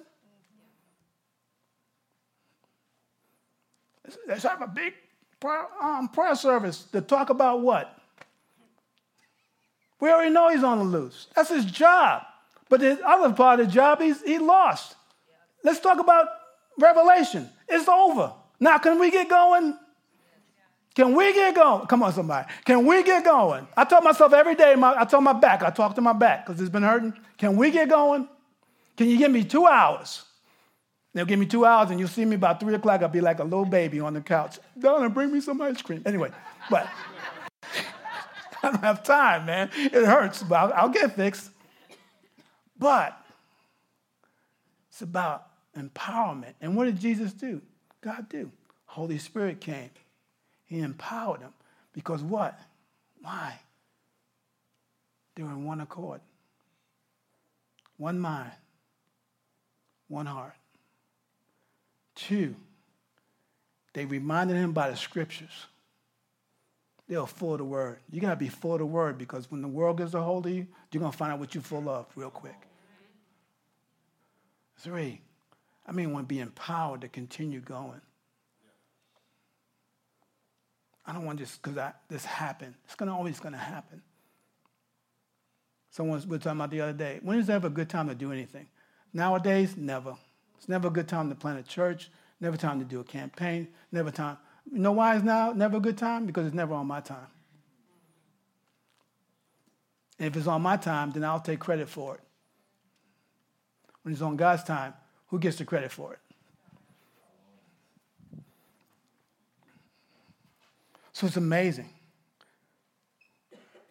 Let's, 4.28 4.44
have 4.44 4.62
a 4.62 4.68
big 4.68 4.94
prayer, 5.40 5.66
um, 5.82 6.10
prayer 6.10 6.36
service 6.36 6.84
to 6.92 7.02
talk 7.02 7.30
about 7.30 7.62
what? 7.62 7.98
We 10.00 10.10
already 10.10 10.32
know 10.32 10.50
he's 10.50 10.64
on 10.64 10.80
the 10.80 10.84
loose. 10.84 11.28
That's 11.36 11.50
his 11.50 11.66
job. 11.66 12.24
But 12.70 12.82
the 12.82 13.00
other 13.06 13.34
part 13.34 13.60
of 13.60 13.68
the 13.68 13.72
job, 13.72 14.02
he's, 14.02 14.22
he 14.22 14.38
lost. 14.38 14.96
Let's 15.64 15.80
talk 15.80 16.00
about 16.00 16.28
Revelation. 16.78 17.50
It's 17.68 17.88
over. 17.88 18.34
Now, 18.60 18.78
can 18.80 19.00
we 19.00 19.12
get 19.12 19.30
going? 19.30 19.78
Can 20.94 21.16
we 21.16 21.34
get 21.34 21.56
going? 21.56 21.88
Come 21.88 22.04
on, 22.04 22.12
somebody. 22.12 22.48
Can 22.66 22.86
we 22.86 23.02
get 23.04 23.24
going? 23.24 23.68
I 23.78 23.86
tell 23.86 24.02
myself 24.02 24.34
every 24.34 24.56
day, 24.56 24.76
my, 24.76 24.94
I 25.00 25.06
tell 25.06 25.22
my 25.22 25.34
back, 25.34 25.64
I 25.64 25.70
talk 25.70 25.96
to 25.96 26.02
my 26.02 26.14
back 26.14 26.46
because 26.46 26.60
it's 26.60 26.70
been 26.70 26.84
hurting. 26.84 27.14
Can 27.38 27.56
we 27.56 27.72
get 27.72 27.90
going? 27.90 28.28
Can 28.98 29.08
you 29.08 29.18
give 29.18 29.32
me 29.32 29.44
two 29.44 29.66
hours? 29.66 30.26
They'll 31.14 31.26
give 31.26 31.40
me 31.40 31.46
two 31.46 31.66
hours 31.66 31.92
and 31.92 32.00
you'll 32.00 32.10
see 32.10 32.26
me 32.26 32.36
about 32.36 32.60
three 32.60 32.74
o'clock. 32.74 33.02
I'll 33.02 33.10
be 33.10 33.22
like 33.22 33.40
a 33.40 33.44
little 33.44 33.66
baby 33.66 34.00
on 34.00 34.14
the 34.14 34.22
couch. 34.22 34.60
Donna, 34.78 35.10
bring 35.10 35.32
me 35.32 35.42
some 35.42 35.62
ice 35.62 35.82
cream. 35.82 36.02
Anyway, 36.06 36.32
but 36.70 36.88
I 38.64 38.72
don't 38.72 38.84
have 38.84 39.04
time, 39.04 39.46
man. 39.46 39.70
It 39.76 40.06
hurts, 40.06 40.44
but 40.44 40.56
I'll, 40.56 40.74
I'll 40.74 40.90
get 40.90 41.16
fixed. 41.16 41.52
But 42.78 43.18
it's 44.90 45.02
about 45.02 45.48
empowerment. 45.78 46.54
And 46.62 46.76
what 46.76 46.86
did 46.86 47.00
Jesus 47.00 47.34
do? 47.34 47.62
God 48.02 48.28
do. 48.30 48.52
Holy 48.86 49.18
Spirit 49.18 49.62
came. 49.62 49.90
He 50.72 50.80
empowered 50.80 51.42
them. 51.42 51.54
Because 51.92 52.24
what? 52.24 52.58
Why? 53.22 53.60
They 55.36 55.44
were 55.44 55.50
in 55.50 55.66
one 55.66 55.82
accord. 55.82 56.22
One 57.98 58.18
mind. 58.18 58.54
One 60.08 60.28
heart. 60.28 60.54
Two, 62.16 62.56
they 63.94 64.06
reminded 64.06 64.56
him 64.56 64.72
by 64.72 64.90
the 64.90 64.96
scriptures 64.96 65.66
they 67.10 67.18
are 67.18 67.28
full 67.28 67.52
of 67.52 67.58
the 67.58 67.66
word. 67.66 68.00
You 68.10 68.22
got 68.22 68.30
to 68.30 68.36
be 68.38 68.48
full 68.48 68.72
of 68.72 68.80
the 68.80 68.86
word 68.86 69.18
because 69.18 69.52
when 69.52 69.62
the 69.62 69.68
world 69.68 69.98
gets 69.98 70.14
a 70.14 70.22
hold 70.22 70.46
of 70.46 70.54
you, 70.54 70.68
you're 70.94 71.04
to 71.04 71.12
find 71.12 71.34
out 71.34 71.40
what 71.40 71.54
you're 71.54 71.62
full 71.62 71.90
of 71.90 72.06
real 72.16 72.30
quick. 72.30 72.56
Three, 74.78 75.20
I 75.86 75.92
mean, 75.92 76.14
want 76.14 76.30
to 76.30 76.34
be 76.34 76.40
empowered 76.40 77.02
to 77.02 77.10
continue 77.10 77.60
going. 77.60 78.00
I 81.12 81.14
don't 81.14 81.26
want 81.26 81.40
just 81.40 81.62
because 81.62 81.92
this 82.08 82.24
happened. 82.24 82.74
It's 82.86 82.96
gonna 82.96 83.14
always 83.14 83.38
to 83.38 83.50
happen. 83.58 84.02
Someone 85.90 86.16
was 86.16 86.24
talking 86.24 86.58
about 86.58 86.72
the 86.72 86.80
other 86.80 86.94
day. 86.94 87.20
When 87.22 87.38
is 87.38 87.48
there 87.48 87.58
ever 87.58 87.68
a 87.68 87.70
good 87.70 87.90
time 87.90 88.08
to 88.08 88.16
do 88.16 88.32
anything? 88.32 88.68
Nowadays, 89.12 89.76
never. 89.76 90.16
It's 90.58 90.70
never 90.70 90.88
a 90.88 90.92
good 90.92 91.10
time 91.10 91.28
to 91.28 91.36
plant 91.36 91.60
a 91.60 91.64
church. 91.64 92.10
Never 92.40 92.56
time 92.56 92.80
to 92.80 92.86
do 92.86 93.02
a 93.02 93.04
campaign. 93.04 93.68
Never 93.92 94.10
time. 94.10 94.38
You 94.72 94.80
know 94.80 94.94
why 94.94 95.16
it's 95.18 95.26
now 95.26 95.52
never 95.52 95.78
a 95.78 95.80
good 95.82 95.98
time? 95.98 96.28
Because 96.28 96.46
it's 96.46 96.56
never 96.56 96.74
on 96.74 96.88
my 96.88 97.02
time. 97.02 97.28
And 100.18 100.28
if 100.30 100.38
it's 100.38 100.48
on 100.48 100.62
my 100.62 100.78
time, 100.78 101.12
then 101.12 101.26
I'll 101.26 101.42
take 101.42 101.60
credit 101.60 101.90
for 101.90 102.16
it. 102.16 102.22
When 104.04 104.14
it's 104.14 104.22
on 104.22 104.38
God's 104.38 104.64
time, 104.64 104.94
who 105.28 105.40
gets 105.40 105.58
the 105.58 105.66
credit 105.66 105.92
for 105.92 106.14
it? 106.14 106.20
So 111.14 111.28
it's 111.28 111.38
amazing. 111.38 111.90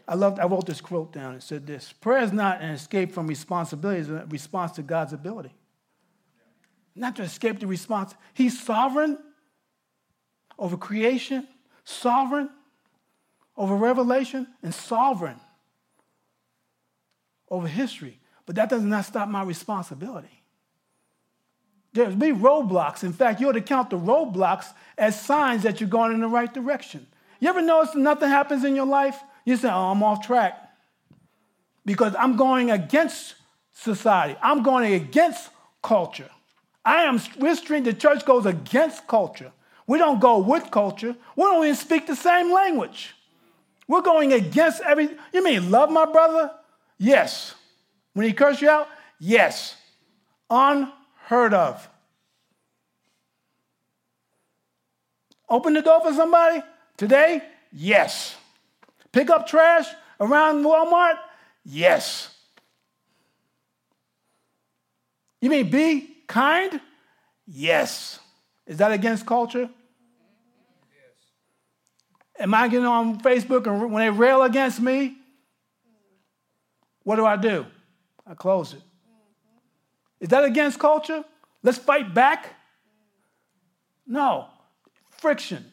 I 0.08 0.14
loved, 0.14 0.40
I 0.40 0.46
wrote 0.46 0.66
this 0.66 0.80
quote 0.80 1.12
down. 1.12 1.36
It 1.36 1.42
said 1.42 1.66
this 1.66 1.92
Prayer 1.92 2.22
is 2.22 2.32
not 2.32 2.60
an 2.60 2.70
escape 2.70 3.12
from 3.12 3.26
responsibility, 3.26 4.00
it's 4.00 4.08
a 4.08 4.26
response 4.28 4.72
to 4.72 4.82
God's 4.82 5.12
ability. 5.12 5.54
Not 6.96 7.16
to 7.16 7.22
escape 7.22 7.60
the 7.60 7.66
response. 7.68 8.14
He's 8.34 8.60
sovereign 8.60 9.18
over 10.58 10.76
creation, 10.76 11.46
sovereign 11.84 12.50
over 13.56 13.76
revelation, 13.76 14.48
and 14.62 14.74
sovereign 14.74 15.40
over 17.48 17.68
history. 17.68 18.18
But 18.46 18.56
that 18.56 18.68
does 18.68 18.82
not 18.82 19.04
stop 19.04 19.28
my 19.28 19.44
responsibility. 19.44 20.39
There's 21.92 22.14
be 22.14 22.28
roadblocks. 22.28 23.02
In 23.02 23.12
fact, 23.12 23.40
you 23.40 23.48
ought 23.48 23.52
to 23.52 23.60
count 23.60 23.90
the 23.90 23.98
roadblocks 23.98 24.66
as 24.96 25.20
signs 25.20 25.64
that 25.64 25.80
you're 25.80 25.88
going 25.88 26.12
in 26.12 26.20
the 26.20 26.28
right 26.28 26.52
direction. 26.52 27.06
You 27.40 27.48
ever 27.48 27.62
notice 27.62 27.94
nothing 27.94 28.28
happens 28.28 28.64
in 28.64 28.76
your 28.76 28.86
life? 28.86 29.18
You 29.44 29.56
say, 29.56 29.68
oh, 29.68 29.90
I'm 29.90 30.02
off 30.02 30.24
track. 30.24 30.56
Because 31.84 32.14
I'm 32.18 32.36
going 32.36 32.70
against 32.70 33.34
society. 33.72 34.38
I'm 34.42 34.62
going 34.62 34.92
against 34.92 35.50
culture. 35.82 36.30
I 36.84 37.04
am, 37.04 37.20
we're 37.38 37.54
the 37.54 37.94
church 37.94 38.24
goes 38.24 38.46
against 38.46 39.06
culture. 39.06 39.52
We 39.86 39.98
don't 39.98 40.20
go 40.20 40.38
with 40.38 40.70
culture. 40.70 41.16
We 41.34 41.42
don't 41.42 41.64
even 41.64 41.74
speak 41.74 42.06
the 42.06 42.14
same 42.14 42.52
language. 42.52 43.14
We're 43.88 44.02
going 44.02 44.32
against 44.32 44.82
every. 44.82 45.08
You 45.32 45.42
mean 45.42 45.70
love 45.70 45.90
my 45.90 46.04
brother? 46.04 46.52
Yes. 46.96 47.54
When 48.12 48.24
he 48.24 48.32
curse 48.32 48.62
you 48.62 48.70
out? 48.70 48.88
Yes. 49.18 49.74
Unheard 51.30 51.54
of. 51.54 51.88
Open 55.48 55.74
the 55.74 55.82
door 55.82 56.00
for 56.00 56.12
somebody? 56.12 56.60
Today? 56.96 57.40
Yes. 57.72 58.36
Pick 59.12 59.30
up 59.30 59.46
trash 59.46 59.86
around 60.20 60.64
Walmart? 60.64 61.18
Yes. 61.64 62.34
You 65.40 65.50
mean 65.50 65.70
be 65.70 66.16
kind? 66.26 66.80
Yes. 67.46 68.18
Is 68.66 68.78
that 68.78 68.90
against 68.90 69.24
culture? 69.24 69.70
Yes. 70.90 71.14
Am 72.40 72.52
I 72.54 72.66
getting 72.66 72.86
on 72.86 73.20
Facebook 73.20 73.68
and 73.68 73.92
when 73.92 74.04
they 74.04 74.10
rail 74.10 74.42
against 74.42 74.80
me, 74.80 75.16
what 77.04 77.16
do 77.16 77.24
I 77.24 77.36
do? 77.36 77.66
I 78.26 78.34
close 78.34 78.74
it. 78.74 78.82
Is 80.20 80.28
that 80.28 80.44
against 80.44 80.78
culture? 80.78 81.24
Let's 81.62 81.78
fight 81.78 82.14
back? 82.14 82.54
No. 84.06 84.48
Friction. 85.10 85.64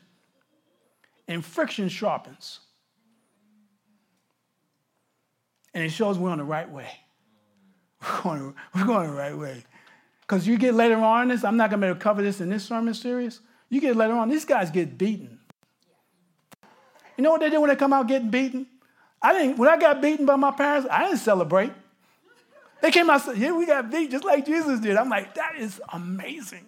And 1.27 1.43
friction 1.43 1.89
sharpens. 1.89 2.59
And 5.73 5.83
it 5.83 5.89
shows 5.89 6.17
we're 6.17 6.29
on 6.29 6.37
the 6.37 6.43
right 6.43 6.69
way. 6.69 6.89
We're 8.01 8.21
going, 8.21 8.55
we're 8.75 8.85
going 8.85 9.07
the 9.09 9.15
right 9.15 9.35
way. 9.35 9.63
Because 10.21 10.47
you 10.47 10.57
get 10.57 10.75
later 10.75 10.97
on 10.97 11.23
in 11.23 11.27
this, 11.29 11.43
I'm 11.43 11.57
not 11.57 11.71
going 11.71 11.81
to 11.81 11.85
be 11.85 11.89
able 11.89 11.97
to 11.97 12.03
cover 12.03 12.21
this 12.21 12.41
in 12.41 12.49
this 12.49 12.63
sermon 12.63 12.93
series. 12.93 13.39
You 13.69 13.81
get 13.81 13.95
later 13.95 14.13
on, 14.13 14.29
these 14.29 14.45
guys 14.45 14.69
get 14.69 14.97
beaten. 14.97 15.39
You 17.17 17.23
know 17.23 17.31
what 17.31 17.41
they 17.41 17.49
do 17.49 17.59
when 17.59 17.69
they 17.69 17.75
come 17.75 17.93
out 17.93 18.07
getting 18.07 18.29
beaten? 18.29 18.67
I 19.21 19.33
didn't, 19.33 19.57
when 19.57 19.67
I 19.67 19.77
got 19.77 20.01
beaten 20.01 20.25
by 20.25 20.35
my 20.35 20.51
parents, 20.51 20.87
I 20.91 21.05
didn't 21.05 21.19
celebrate. 21.19 21.71
They 22.81 22.91
came 22.91 23.09
out 23.09 23.15
and 23.15 23.23
said, 23.23 23.37
Yeah, 23.37 23.51
we 23.53 23.65
got 23.65 23.91
beat 23.91 24.11
just 24.11 24.23
like 24.23 24.45
Jesus 24.45 24.79
did. 24.79 24.95
I'm 24.95 25.09
like, 25.09 25.35
That 25.35 25.55
is 25.57 25.81
amazing. 25.91 26.65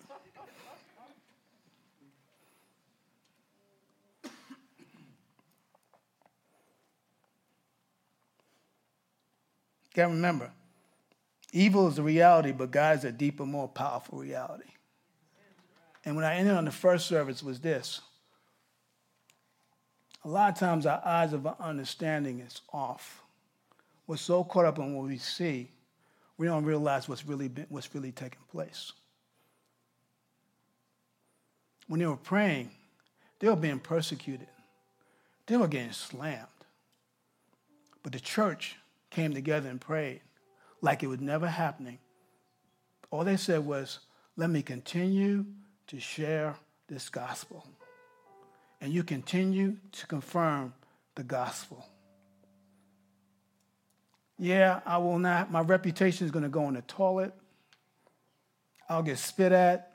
Got 9.96 10.08
to 10.08 10.14
remember, 10.14 10.52
evil 11.52 11.88
is 11.88 11.98
a 11.98 12.04
reality, 12.04 12.52
but 12.52 12.72
God 12.72 13.00
is 13.00 13.06
a 13.06 13.12
deeper, 13.12 13.46
more 13.46 13.68
powerful 13.68 14.20
reality. 14.20 14.70
And 16.06 16.16
when 16.16 16.24
I 16.24 16.36
ended 16.36 16.56
on 16.56 16.66
the 16.66 16.72
first 16.72 17.08
service 17.08 17.44
was 17.44 17.60
this. 17.60 18.02
A 20.24 20.28
lot 20.28 20.52
of 20.52 20.60
times 20.60 20.86
our 20.86 21.02
eyes 21.06 21.34
of 21.34 21.46
our 21.48 21.56
understanding 21.60 22.40
is 22.40 22.62
off. 22.74 23.22
We're 24.06 24.18
so 24.18 24.44
caught 24.44 24.66
up 24.66 24.78
in 24.80 24.96
what 24.96 25.08
we 25.08 25.18
see, 25.18 25.70
we 26.40 26.48
don't 26.48 26.64
realize 26.64 27.10
what's 27.10 27.28
really, 27.28 27.50
been, 27.50 27.66
what's 27.68 27.94
really 27.94 28.14
taking 28.14 28.40
place. 28.50 28.94
When 31.88 32.00
they 32.00 32.06
were 32.06 32.16
praying, 32.16 32.72
they 33.40 33.50
were 33.50 33.58
being 33.58 33.80
persecuted. 33.80 34.48
They 35.48 35.58
were 35.58 35.68
getting 35.68 35.92
slammed. 35.92 36.48
But 38.04 38.14
the 38.14 38.22
church 38.22 38.78
came 39.10 39.34
together 39.34 39.70
and 39.70 39.82
prayed 39.82 40.22
like 40.82 41.04
it 41.04 41.08
was 41.08 41.20
never 41.20 41.48
happening. 41.48 42.00
All 43.12 43.26
they 43.26 43.36
said 43.36 43.66
was, 43.66 44.00
let 44.38 44.50
me 44.50 44.62
continue 44.62 45.46
to 45.88 46.00
share 46.00 46.56
this 46.88 47.10
gospel. 47.10 47.68
And 48.80 48.94
you 48.94 49.04
continue 49.04 49.76
to 49.92 50.08
confirm 50.08 50.74
the 51.16 51.24
gospel. 51.24 51.86
Yeah, 54.40 54.80
I 54.86 54.98
will 54.98 55.20
not, 55.20 55.52
my 55.52 55.60
reputation 55.60 56.26
is 56.26 56.32
going 56.32 56.44
to 56.44 56.50
go 56.50 56.68
in 56.70 56.76
the 56.76 56.82
toilet. 56.84 57.34
I'll 58.88 59.04
get 59.04 59.18
spit 59.18 59.52
at. 59.52 59.94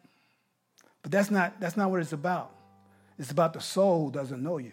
But 1.03 1.11
that's 1.11 1.31
not, 1.31 1.59
that's 1.59 1.77
not 1.77 1.91
what 1.91 2.01
it's 2.01 2.13
about. 2.13 2.51
It's 3.19 3.31
about 3.31 3.55
the 3.55 3.61
soul 3.61 4.07
who 4.07 4.13
doesn't 4.13 4.43
know 4.43 4.59
you. 4.59 4.73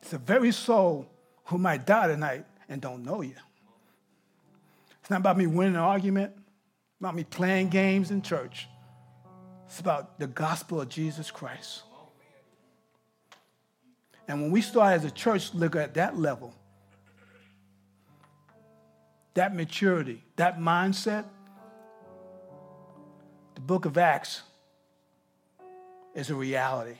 It's 0.00 0.10
the 0.10 0.18
very 0.18 0.52
soul 0.52 1.08
who 1.46 1.58
might 1.58 1.86
die 1.86 2.08
tonight 2.08 2.44
and 2.68 2.80
don't 2.80 3.04
know 3.04 3.22
you. 3.22 3.34
It's 5.00 5.10
not 5.10 5.20
about 5.20 5.38
me 5.38 5.46
winning 5.46 5.74
an 5.74 5.80
argument, 5.80 6.32
about 7.00 7.14
me 7.14 7.22
playing 7.24 7.68
games 7.68 8.10
in 8.10 8.22
church. 8.22 8.68
It's 9.66 9.80
about 9.80 10.18
the 10.18 10.26
gospel 10.26 10.80
of 10.80 10.88
Jesus 10.88 11.30
Christ. 11.30 11.82
And 14.28 14.42
when 14.42 14.50
we 14.50 14.60
start 14.60 14.94
as 14.94 15.04
a 15.04 15.10
church 15.10 15.54
look 15.54 15.76
at 15.76 15.94
that 15.94 16.18
level, 16.18 16.52
that 19.34 19.54
maturity, 19.54 20.24
that 20.36 20.58
mindset, 20.58 21.24
the 23.54 23.60
book 23.60 23.84
of 23.84 23.96
Acts 23.98 24.42
is 26.14 26.30
a 26.30 26.34
reality. 26.34 26.96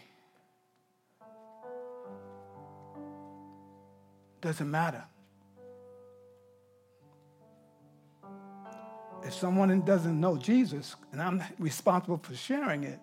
Doesn't 4.41 4.71
matter. 4.71 5.05
If 9.25 9.35
someone 9.35 9.81
doesn't 9.81 10.21
know 10.21 10.37
Jesus 10.37 10.95
and 11.11 11.21
I'm 11.21 11.43
responsible 11.59 12.19
for 12.19 12.35
sharing 12.37 12.85
it, 12.85 13.01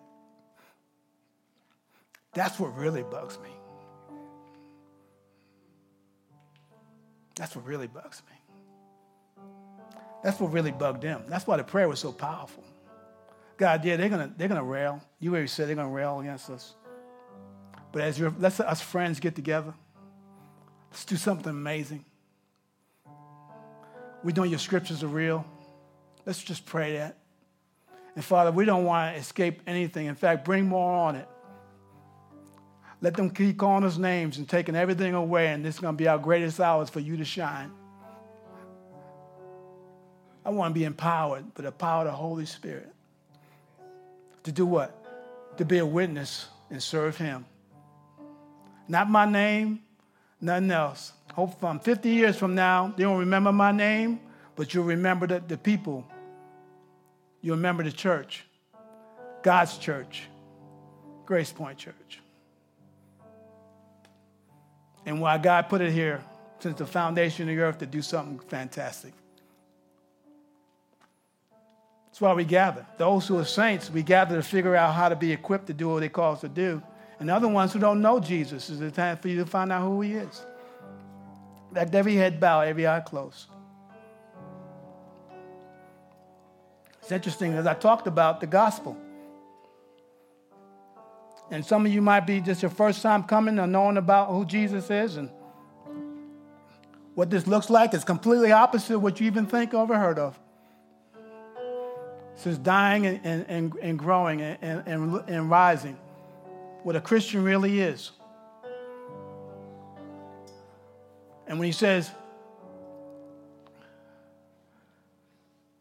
that's 2.32 2.58
what 2.58 2.74
really 2.76 3.02
bugs 3.02 3.38
me. 3.40 3.50
That's 7.36 7.54
what 7.56 7.64
really 7.66 7.86
bugs 7.86 8.22
me. 8.30 8.36
That's 10.22 10.40
what 10.40 10.52
really 10.52 10.72
bugged 10.72 11.02
them. 11.02 11.24
That's 11.28 11.46
why 11.46 11.56
the 11.56 11.64
prayer 11.64 11.88
was 11.88 12.00
so 12.00 12.12
powerful. 12.12 12.64
God, 13.56 13.84
yeah, 13.84 13.96
they're 13.96 14.08
gonna 14.08 14.32
they're 14.36 14.48
gonna 14.48 14.64
rail. 14.64 15.02
You 15.20 15.32
already 15.32 15.48
said 15.48 15.68
they're 15.68 15.76
gonna 15.76 15.88
rail 15.88 16.20
against 16.20 16.50
us. 16.50 16.74
But 17.92 18.02
as 18.02 18.20
let's 18.20 18.58
us 18.58 18.80
friends 18.80 19.20
get 19.20 19.34
together 19.34 19.74
Let's 20.94 21.06
do 21.06 21.16
something 21.16 21.50
amazing. 21.50 22.04
We 24.22 24.32
know 24.32 24.44
your 24.44 24.60
scriptures 24.60 25.02
are 25.02 25.08
real. 25.08 25.44
Let's 26.24 26.40
just 26.40 26.64
pray 26.66 26.98
that. 26.98 27.18
And 28.14 28.24
Father, 28.24 28.52
we 28.52 28.64
don't 28.64 28.84
want 28.84 29.12
to 29.12 29.20
escape 29.20 29.62
anything. 29.66 30.06
In 30.06 30.14
fact, 30.14 30.44
bring 30.44 30.68
more 30.68 30.92
on 30.92 31.16
it. 31.16 31.26
Let 33.04 33.12
them 33.12 33.28
keep 33.28 33.58
calling 33.58 33.84
us 33.84 33.98
names 33.98 34.38
and 34.38 34.48
taking 34.48 34.74
everything 34.74 35.12
away, 35.12 35.48
and 35.48 35.62
this 35.62 35.74
is 35.74 35.80
going 35.82 35.94
to 35.94 35.98
be 36.02 36.08
our 36.08 36.16
greatest 36.16 36.58
hours 36.58 36.88
for 36.88 37.00
you 37.00 37.18
to 37.18 37.24
shine. 37.26 37.70
I 40.42 40.48
want 40.48 40.74
to 40.74 40.80
be 40.80 40.86
empowered 40.86 41.52
by 41.52 41.64
the 41.64 41.70
power 41.70 42.06
of 42.06 42.06
the 42.06 42.16
Holy 42.16 42.46
Spirit. 42.46 42.90
To 44.44 44.52
do 44.52 44.64
what? 44.64 45.04
To 45.58 45.66
be 45.66 45.76
a 45.80 45.84
witness 45.84 46.46
and 46.70 46.82
serve 46.82 47.18
Him. 47.18 47.44
Not 48.88 49.10
my 49.10 49.26
name, 49.26 49.82
nothing 50.40 50.70
else. 50.70 51.12
Hope 51.34 51.60
from 51.60 51.80
50 51.80 52.08
years 52.08 52.38
from 52.38 52.54
now, 52.54 52.94
they 52.96 53.02
don't 53.02 53.18
remember 53.18 53.52
my 53.52 53.70
name, 53.70 54.18
but 54.56 54.72
you'll 54.72 54.84
remember 54.84 55.26
the, 55.26 55.42
the 55.46 55.58
people. 55.58 56.06
You'll 57.42 57.56
remember 57.56 57.82
the 57.82 57.92
church, 57.92 58.46
God's 59.42 59.76
church, 59.76 60.22
Grace 61.26 61.52
Point 61.52 61.76
Church. 61.76 62.23
And 65.06 65.20
why 65.20 65.38
God 65.38 65.68
put 65.68 65.80
it 65.80 65.92
here 65.92 66.22
since 66.58 66.78
the 66.78 66.86
foundation 66.86 67.48
of 67.48 67.56
the 67.56 67.62
earth 67.62 67.78
to 67.78 67.86
do 67.86 68.00
something 68.00 68.38
fantastic. 68.38 69.12
That's 72.06 72.20
why 72.20 72.32
we 72.32 72.44
gather. 72.44 72.86
Those 72.96 73.26
who 73.26 73.38
are 73.38 73.44
saints, 73.44 73.90
we 73.90 74.02
gather 74.02 74.36
to 74.36 74.42
figure 74.42 74.76
out 74.76 74.94
how 74.94 75.08
to 75.08 75.16
be 75.16 75.32
equipped 75.32 75.66
to 75.66 75.74
do 75.74 75.88
what 75.88 76.00
they 76.00 76.08
call 76.08 76.34
us 76.34 76.40
to 76.42 76.48
do. 76.48 76.82
And 77.18 77.28
the 77.28 77.34
other 77.34 77.48
ones 77.48 77.72
who 77.72 77.78
don't 77.80 78.00
know 78.00 78.20
Jesus, 78.20 78.70
is 78.70 78.78
the 78.78 78.90
time 78.90 79.16
for 79.16 79.28
you 79.28 79.38
to 79.38 79.46
find 79.46 79.72
out 79.72 79.82
who 79.82 80.00
he 80.00 80.14
is. 80.14 80.46
Let 81.72 81.94
every 81.94 82.14
head 82.14 82.38
bow, 82.38 82.60
every 82.60 82.86
eye 82.86 83.00
closed. 83.00 83.46
It's 87.02 87.12
interesting, 87.12 87.52
as 87.54 87.66
I 87.66 87.74
talked 87.74 88.06
about 88.06 88.40
the 88.40 88.46
gospel. 88.46 88.96
And 91.50 91.64
some 91.64 91.86
of 91.86 91.92
you 91.92 92.02
might 92.02 92.26
be 92.26 92.40
just 92.40 92.62
your 92.62 92.70
first 92.70 93.02
time 93.02 93.22
coming 93.22 93.58
or 93.58 93.66
knowing 93.66 93.96
about 93.96 94.30
who 94.30 94.44
Jesus 94.44 94.90
is 94.90 95.16
and 95.16 95.30
what 97.14 97.30
this 97.30 97.46
looks 97.46 97.70
like 97.70 97.94
is 97.94 98.02
completely 98.02 98.50
opposite 98.50 98.96
of 98.96 99.02
what 99.02 99.20
you 99.20 99.26
even 99.26 99.46
think 99.46 99.72
or 99.74 99.82
ever 99.82 99.98
heard 99.98 100.18
of. 100.18 100.38
This 102.34 102.46
is 102.46 102.58
dying 102.58 103.06
and, 103.06 103.46
and, 103.48 103.74
and 103.80 103.98
growing 103.98 104.42
and, 104.42 104.82
and, 104.86 105.22
and 105.28 105.50
rising 105.50 105.96
what 106.82 106.96
a 106.96 107.00
Christian 107.00 107.44
really 107.44 107.80
is. 107.80 108.10
And 111.46 111.58
when 111.58 111.66
he 111.66 111.72
says, 111.72 112.10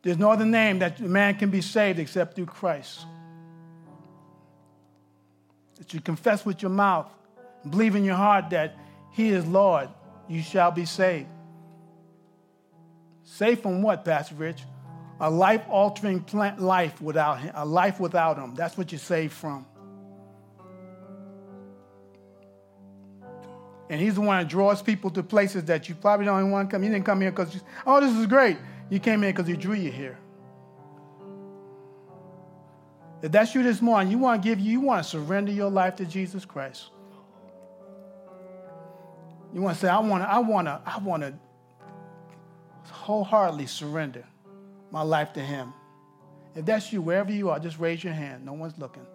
There's 0.04 0.18
no 0.18 0.30
other 0.32 0.46
name 0.46 0.80
that 0.80 1.00
a 1.00 1.04
man 1.04 1.36
can 1.36 1.50
be 1.50 1.62
saved 1.62 1.98
except 1.98 2.36
through 2.36 2.48
Christ. 2.48 3.06
That 5.84 5.94
you 5.94 6.00
confess 6.00 6.46
with 6.46 6.62
your 6.62 6.72
mouth, 6.72 7.12
believe 7.70 7.98
in 7.98 8.06
your 8.06 8.16
heart 8.16 8.52
that 8.52 8.78
He 9.12 9.28
is 9.28 9.46
Lord, 9.46 9.90
you 10.30 10.42
shall 10.42 10.72
be 10.72 10.86
saved. 10.86 11.28
Saved 13.24 13.62
from 13.64 13.82
what, 13.82 14.06
Pastor 14.06 14.36
Rich? 14.36 14.64
A 15.20 15.30
life 15.30 15.66
altering 15.70 16.22
plant 16.22 16.62
life 16.62 17.02
without 17.02 17.42
Him, 17.42 17.52
a 17.54 17.66
life 17.66 18.00
without 18.00 18.38
Him. 18.38 18.56
That's 18.56 18.78
what 18.78 18.94
you're 18.94 19.00
saved 19.00 19.34
from. 19.34 19.66
And 23.90 24.00
He's 24.00 24.16
the 24.16 24.22
one 24.22 24.40
that 24.42 24.48
draws 24.48 24.82
people 24.82 25.10
to 25.10 25.22
places 25.22 25.66
that 25.66 25.90
you 25.90 25.96
probably 25.96 26.28
don't 26.28 26.40
even 26.40 26.52
want 26.52 26.70
to 26.70 26.74
come. 26.74 26.82
You 26.84 26.92
didn't 26.92 27.06
come 27.06 27.20
here 27.20 27.32
because, 27.32 27.62
oh, 27.86 28.00
this 28.00 28.16
is 28.16 28.26
great. 28.26 28.56
You 28.90 29.02
came 29.02 29.22
here 29.22 29.34
because 29.34 29.48
He 29.48 29.58
drew 29.58 29.76
you 29.76 29.92
here. 29.92 30.18
If 33.24 33.32
that's 33.32 33.56
you 33.56 33.64
this 33.64 33.82
morning, 33.82 34.12
you 34.12 34.18
want 34.18 34.44
to 34.44 34.48
give 34.50 34.60
you, 34.60 34.70
you 34.70 34.82
want 34.82 35.02
to 35.02 35.10
surrender 35.10 35.50
your 35.50 35.72
life 35.72 35.96
to 35.96 36.06
Jesus 36.06 36.44
Christ. 36.44 36.90
You 39.54 39.62
want 39.62 39.76
to 39.76 39.82
say, 39.82 39.88
I 39.88 40.00
want 40.00 40.24
to, 40.24 40.30
I 40.30 40.40
want 40.40 40.68
to, 40.68 40.82
I 40.86 40.98
want 40.98 41.24
to 41.24 41.34
wholeheartedly 42.92 43.68
surrender 43.68 44.26
my 44.92 45.04
life 45.04 45.32
to 45.34 45.40
Him. 45.40 45.74
If 46.54 46.66
that's 46.66 46.92
you, 46.92 47.02
wherever 47.02 47.32
you 47.32 47.50
are, 47.50 47.60
just 47.60 47.80
raise 47.80 48.04
your 48.04 48.12
hand. 48.12 48.46
No 48.46 48.54
one's 48.54 48.78
looking. 48.78 49.06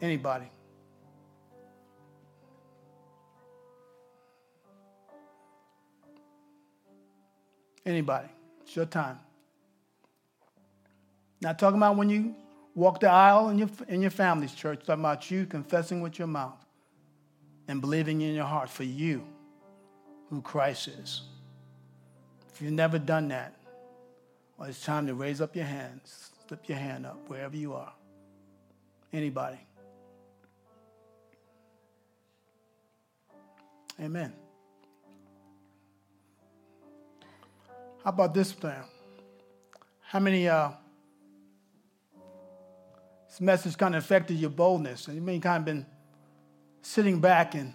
Anybody. 0.00 0.46
Anybody. 7.84 8.28
It's 8.62 8.76
your 8.76 8.86
time. 8.86 9.18
Not 11.40 11.58
talking 11.58 11.78
about 11.78 11.96
when 11.96 12.08
you 12.08 12.36
walk 12.76 13.00
the 13.00 13.10
aisle 13.10 13.48
in 13.48 13.58
your, 13.58 13.70
in 13.88 14.02
your 14.02 14.10
family's 14.10 14.52
church, 14.52 14.80
talking 14.86 15.00
about 15.00 15.30
you 15.30 15.46
confessing 15.46 16.02
with 16.02 16.18
your 16.18 16.28
mouth 16.28 16.64
and 17.66 17.80
believing 17.80 18.20
in 18.20 18.34
your 18.34 18.44
heart 18.44 18.68
for 18.68 18.84
you 18.84 19.26
who 20.28 20.42
Christ 20.42 20.88
is. 20.88 21.22
If 22.54 22.60
you've 22.62 22.72
never 22.72 22.98
done 22.98 23.28
that, 23.28 23.54
well, 24.56 24.68
it's 24.68 24.84
time 24.84 25.06
to 25.06 25.14
raise 25.14 25.40
up 25.40 25.56
your 25.56 25.64
hands, 25.64 26.30
slip 26.46 26.68
your 26.68 26.78
hand 26.78 27.06
up 27.06 27.18
wherever 27.28 27.56
you 27.56 27.74
are. 27.74 27.92
Anybody. 29.12 29.58
Amen. 34.00 34.32
How 38.04 38.10
about 38.10 38.34
this 38.34 38.52
plan? 38.52 38.84
How 40.00 40.20
many, 40.20 40.48
uh, 40.48 40.70
this 43.36 43.42
message 43.42 43.76
kind 43.76 43.94
of 43.94 44.02
affected 44.02 44.38
your 44.38 44.48
boldness? 44.48 45.08
And 45.08 45.16
you 45.16 45.20
may 45.20 45.38
kind 45.38 45.58
of 45.60 45.64
been 45.66 45.84
sitting 46.80 47.20
back 47.20 47.54
and 47.54 47.74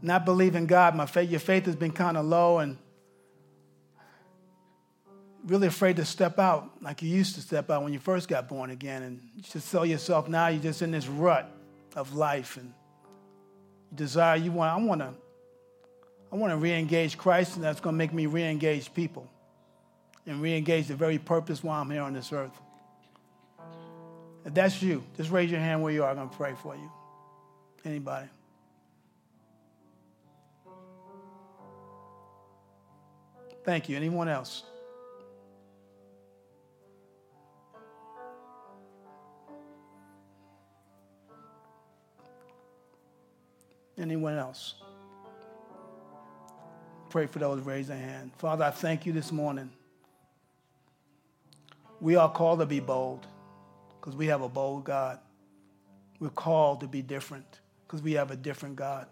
not 0.00 0.24
believing 0.24 0.66
God. 0.66 0.94
My 0.94 1.04
faith, 1.04 1.30
your 1.30 1.40
faith 1.40 1.66
has 1.66 1.76
been 1.76 1.92
kind 1.92 2.16
of 2.16 2.24
low 2.24 2.60
and 2.60 2.78
really 5.44 5.66
afraid 5.66 5.96
to 5.96 6.06
step 6.06 6.38
out 6.38 6.70
like 6.80 7.02
you 7.02 7.10
used 7.10 7.34
to 7.34 7.42
step 7.42 7.68
out 7.70 7.82
when 7.82 7.92
you 7.92 7.98
first 7.98 8.26
got 8.26 8.48
born 8.48 8.70
again. 8.70 9.02
And 9.02 9.20
you 9.36 9.42
just 9.42 9.70
tell 9.70 9.84
yourself 9.84 10.28
now 10.28 10.48
you're 10.48 10.62
just 10.62 10.80
in 10.80 10.92
this 10.92 11.06
rut 11.06 11.50
of 11.94 12.14
life 12.14 12.56
and 12.56 12.72
you 13.90 13.98
desire, 13.98 14.36
you 14.36 14.50
want, 14.50 14.72
I 14.72 14.82
want 14.82 15.02
to, 15.02 15.12
I 16.32 16.36
want 16.36 16.52
to 16.52 16.56
re-engage 16.56 17.18
Christ, 17.18 17.56
and 17.56 17.64
that's 17.64 17.80
going 17.80 17.94
to 17.94 17.98
make 17.98 18.14
me 18.14 18.24
re-engage 18.24 18.94
people 18.94 19.28
and 20.26 20.40
re-engage 20.40 20.86
the 20.86 20.94
very 20.94 21.18
purpose 21.18 21.62
why 21.62 21.80
I'm 21.80 21.90
here 21.90 22.02
on 22.02 22.14
this 22.14 22.32
earth. 22.32 22.58
If 24.44 24.54
that's 24.54 24.82
you, 24.82 25.02
just 25.16 25.30
raise 25.30 25.50
your 25.50 25.60
hand 25.60 25.82
where 25.82 25.92
you 25.92 26.02
are. 26.02 26.10
I'm 26.10 26.16
going 26.16 26.28
to 26.28 26.36
pray 26.36 26.54
for 26.62 26.74
you. 26.74 26.90
Anybody? 27.84 28.28
Thank 33.64 33.88
you. 33.88 33.96
Anyone 33.96 34.28
else? 34.28 34.64
Anyone 43.98 44.38
else? 44.38 44.74
Pray 47.10 47.26
for 47.26 47.38
those 47.38 47.60
raise 47.60 47.88
their 47.88 47.98
hand. 47.98 48.30
Father, 48.38 48.64
I 48.64 48.70
thank 48.70 49.04
you 49.04 49.12
this 49.12 49.30
morning. 49.30 49.70
We 52.00 52.16
are 52.16 52.30
called 52.30 52.60
to 52.60 52.66
be 52.66 52.80
bold 52.80 53.26
because 54.00 54.16
we 54.16 54.26
have 54.26 54.40
a 54.40 54.48
bold 54.48 54.84
God. 54.84 55.18
We're 56.18 56.30
called 56.30 56.80
to 56.80 56.88
be 56.88 57.02
different 57.02 57.60
because 57.86 58.02
we 58.02 58.12
have 58.12 58.30
a 58.30 58.36
different 58.36 58.76
God. 58.76 59.06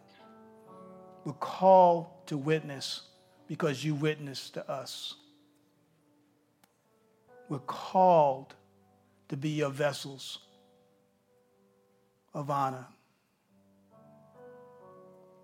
We're 1.25 1.33
called 1.35 2.07
to 2.27 2.39
witness 2.39 3.03
because 3.47 3.85
you 3.85 3.95
witnessed 3.95 4.55
to 4.55 4.71
us. 4.71 5.15
We're 7.49 7.59
called 7.61 8.55
to 9.29 9.37
be 9.37 9.51
your 9.51 9.71
vessels 9.71 10.39
of 12.33 12.51
honor. 12.51 12.87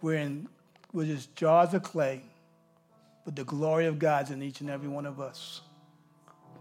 We're, 0.00 0.18
in, 0.18 0.48
we're 0.92 1.06
just 1.06 1.34
jars 1.34 1.72
of 1.74 1.82
clay, 1.82 2.22
but 3.24 3.36
the 3.36 3.44
glory 3.44 3.86
of 3.86 3.98
God's 3.98 4.30
in 4.30 4.42
each 4.42 4.60
and 4.60 4.70
every 4.70 4.88
one 4.88 5.06
of 5.06 5.20
us. 5.20 5.62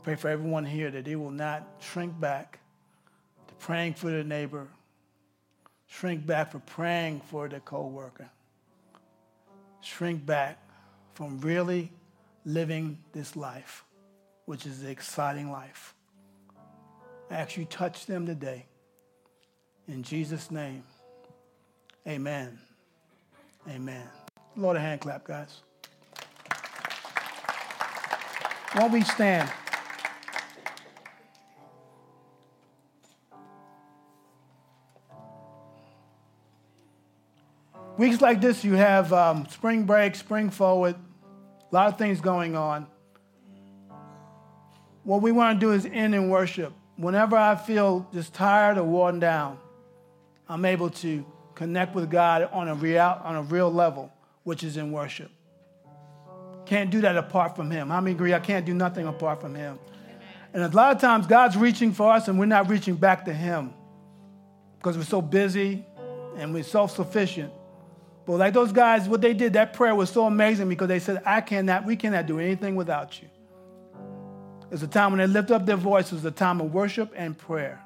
Pray 0.01 0.15
for 0.15 0.29
everyone 0.29 0.65
here 0.65 0.91
that 0.91 1.05
they 1.05 1.15
will 1.15 1.31
not 1.31 1.65
shrink 1.79 2.17
back 2.19 2.59
praying 3.63 3.93
for 3.93 4.11
the 4.11 4.25
neighbor, 4.25 4.67
shrink 5.87 6.25
back 6.25 6.51
for 6.51 6.59
praying 6.59 7.21
for 7.21 7.47
their 7.47 7.61
coworker, 7.61 8.29
shrink 9.79 10.25
back 10.25 10.57
from 11.13 11.39
really 11.39 11.89
living 12.43 12.97
this 13.13 13.37
life, 13.37 13.85
which 14.45 14.65
is 14.65 14.81
the 14.81 14.89
exciting 14.89 15.49
life. 15.49 15.95
I 17.31 17.35
ask 17.35 17.55
you 17.55 17.63
touch 17.63 18.05
them 18.05 18.25
today. 18.25 18.65
In 19.87 20.03
Jesus' 20.03 20.51
name, 20.51 20.83
amen. 22.05 22.59
Amen. 23.69 24.09
Lord, 24.57 24.75
a 24.75 24.81
hand 24.81 24.99
clap, 24.99 25.23
guys. 25.23 25.61
Won't 28.75 28.91
we 28.91 29.03
stand? 29.03 29.49
Weeks 38.03 38.19
like 38.19 38.41
this, 38.41 38.65
you 38.65 38.73
have 38.73 39.13
um, 39.13 39.47
spring 39.47 39.85
break, 39.85 40.15
spring 40.15 40.49
forward, 40.49 40.95
a 41.71 41.73
lot 41.73 41.87
of 41.87 41.97
things 41.97 42.19
going 42.19 42.53
on. 42.53 42.85
What 45.05 45.21
we 45.21 45.31
want 45.31 45.57
to 45.57 45.65
do 45.65 45.71
is 45.71 45.85
end 45.85 46.13
in 46.13 46.27
worship. 46.27 46.73
Whenever 46.97 47.37
I 47.37 47.55
feel 47.55 48.05
just 48.11 48.33
tired 48.33 48.77
or 48.77 48.83
worn 48.83 49.21
down, 49.21 49.57
I'm 50.49 50.65
able 50.65 50.89
to 50.89 51.25
connect 51.55 51.95
with 51.95 52.11
God 52.11 52.49
on 52.51 52.67
a 52.67 52.75
real, 52.75 53.21
on 53.23 53.37
a 53.37 53.43
real 53.43 53.71
level, 53.71 54.11
which 54.43 54.65
is 54.65 54.75
in 54.75 54.91
worship. 54.91 55.31
Can't 56.65 56.89
do 56.89 56.99
that 56.99 57.15
apart 57.15 57.55
from 57.55 57.71
Him. 57.71 57.87
How 57.87 58.01
many 58.01 58.15
agree 58.15 58.33
I 58.33 58.41
can't 58.41 58.65
do 58.65 58.73
nothing 58.73 59.07
apart 59.07 59.39
from 59.39 59.55
Him? 59.55 59.79
And 60.53 60.61
a 60.61 60.67
lot 60.67 60.93
of 60.93 61.01
times 61.01 61.25
God's 61.25 61.55
reaching 61.55 61.93
for 61.93 62.11
us 62.11 62.27
and 62.27 62.37
we're 62.37 62.47
not 62.47 62.67
reaching 62.67 62.95
back 62.95 63.23
to 63.23 63.33
Him 63.33 63.73
because 64.77 64.97
we're 64.97 65.05
so 65.05 65.21
busy 65.21 65.85
and 66.35 66.53
we're 66.53 66.63
self 66.63 66.93
sufficient. 66.93 67.53
But 68.25 68.37
like 68.37 68.53
those 68.53 68.71
guys, 68.71 69.07
what 69.07 69.21
they 69.21 69.33
did, 69.33 69.53
that 69.53 69.73
prayer 69.73 69.93
was 69.93 70.09
so 70.09 70.25
amazing 70.25 70.69
because 70.69 70.87
they 70.87 70.99
said, 70.99 71.21
I 71.25 71.41
cannot, 71.41 71.85
we 71.85 71.95
cannot 71.95 72.25
do 72.25 72.39
anything 72.39 72.75
without 72.75 73.21
you. 73.21 73.29
It's 74.71 74.81
a 74.81 74.87
time 74.87 75.11
when 75.11 75.19
they 75.19 75.27
lift 75.27 75.51
up 75.51 75.65
their 75.65 75.77
voices, 75.77 76.23
a 76.25 76.31
time 76.31 76.61
of 76.61 76.73
worship 76.73 77.13
and 77.15 77.37
prayer. 77.37 77.79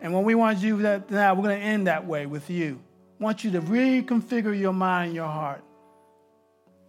And 0.00 0.12
when 0.14 0.24
we 0.24 0.34
want 0.34 0.60
do 0.60 0.78
that 0.78 1.10
now, 1.10 1.34
we're 1.34 1.42
going 1.42 1.60
to 1.60 1.64
end 1.64 1.86
that 1.88 2.06
way 2.06 2.26
with 2.26 2.48
you. 2.48 2.80
I 3.20 3.24
want 3.24 3.44
you 3.44 3.50
to 3.52 3.60
reconfigure 3.60 4.58
your 4.58 4.72
mind 4.72 5.08
and 5.08 5.16
your 5.16 5.26
heart. 5.26 5.62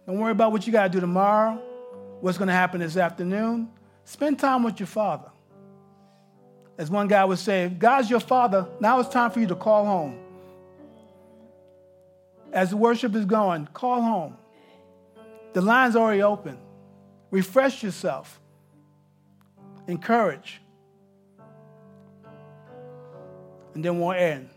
Don't 0.06 0.18
worry 0.18 0.32
about 0.32 0.52
what 0.52 0.66
you 0.66 0.72
got 0.72 0.84
to 0.84 0.88
do 0.88 1.00
tomorrow, 1.00 1.60
what's 2.20 2.38
going 2.38 2.48
to 2.48 2.54
happen 2.54 2.80
this 2.80 2.96
afternoon. 2.96 3.70
Spend 4.04 4.38
time 4.38 4.62
with 4.62 4.80
your 4.80 4.86
father. 4.86 5.30
As 6.76 6.90
one 6.90 7.06
guy 7.06 7.24
would 7.24 7.38
say, 7.38 7.68
God's 7.68 8.10
your 8.10 8.20
father, 8.20 8.66
now 8.80 8.98
it's 8.98 9.08
time 9.08 9.30
for 9.30 9.40
you 9.40 9.46
to 9.46 9.54
call 9.54 9.84
home. 9.84 10.23
As 12.54 12.70
the 12.70 12.78
worship 12.78 13.14
is 13.14 13.26
going, 13.26 13.66
call 13.74 14.00
home. 14.00 14.38
The 15.52 15.60
line's 15.60 15.96
already 15.96 16.22
open. 16.22 16.56
Refresh 17.30 17.82
yourself. 17.82 18.40
Encourage 19.86 20.62
and 23.74 23.84
then 23.84 24.00
we'll 24.00 24.12
end. 24.12 24.48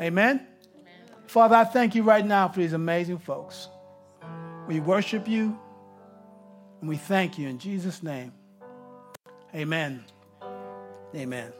Amen? 0.00 0.36
Amen? 0.36 0.46
Father, 1.26 1.56
I 1.56 1.64
thank 1.64 1.94
you 1.94 2.02
right 2.02 2.24
now 2.24 2.48
for 2.48 2.60
these 2.60 2.74
amazing 2.74 3.18
folks. 3.18 3.68
We 4.66 4.80
worship 4.80 5.26
you 5.26 5.58
and 6.80 6.88
we 6.88 6.96
thank 6.96 7.38
you 7.38 7.48
in 7.48 7.58
Jesus' 7.58 8.02
name. 8.02 8.32
Amen. 9.54 10.04
Amen. 11.14 11.52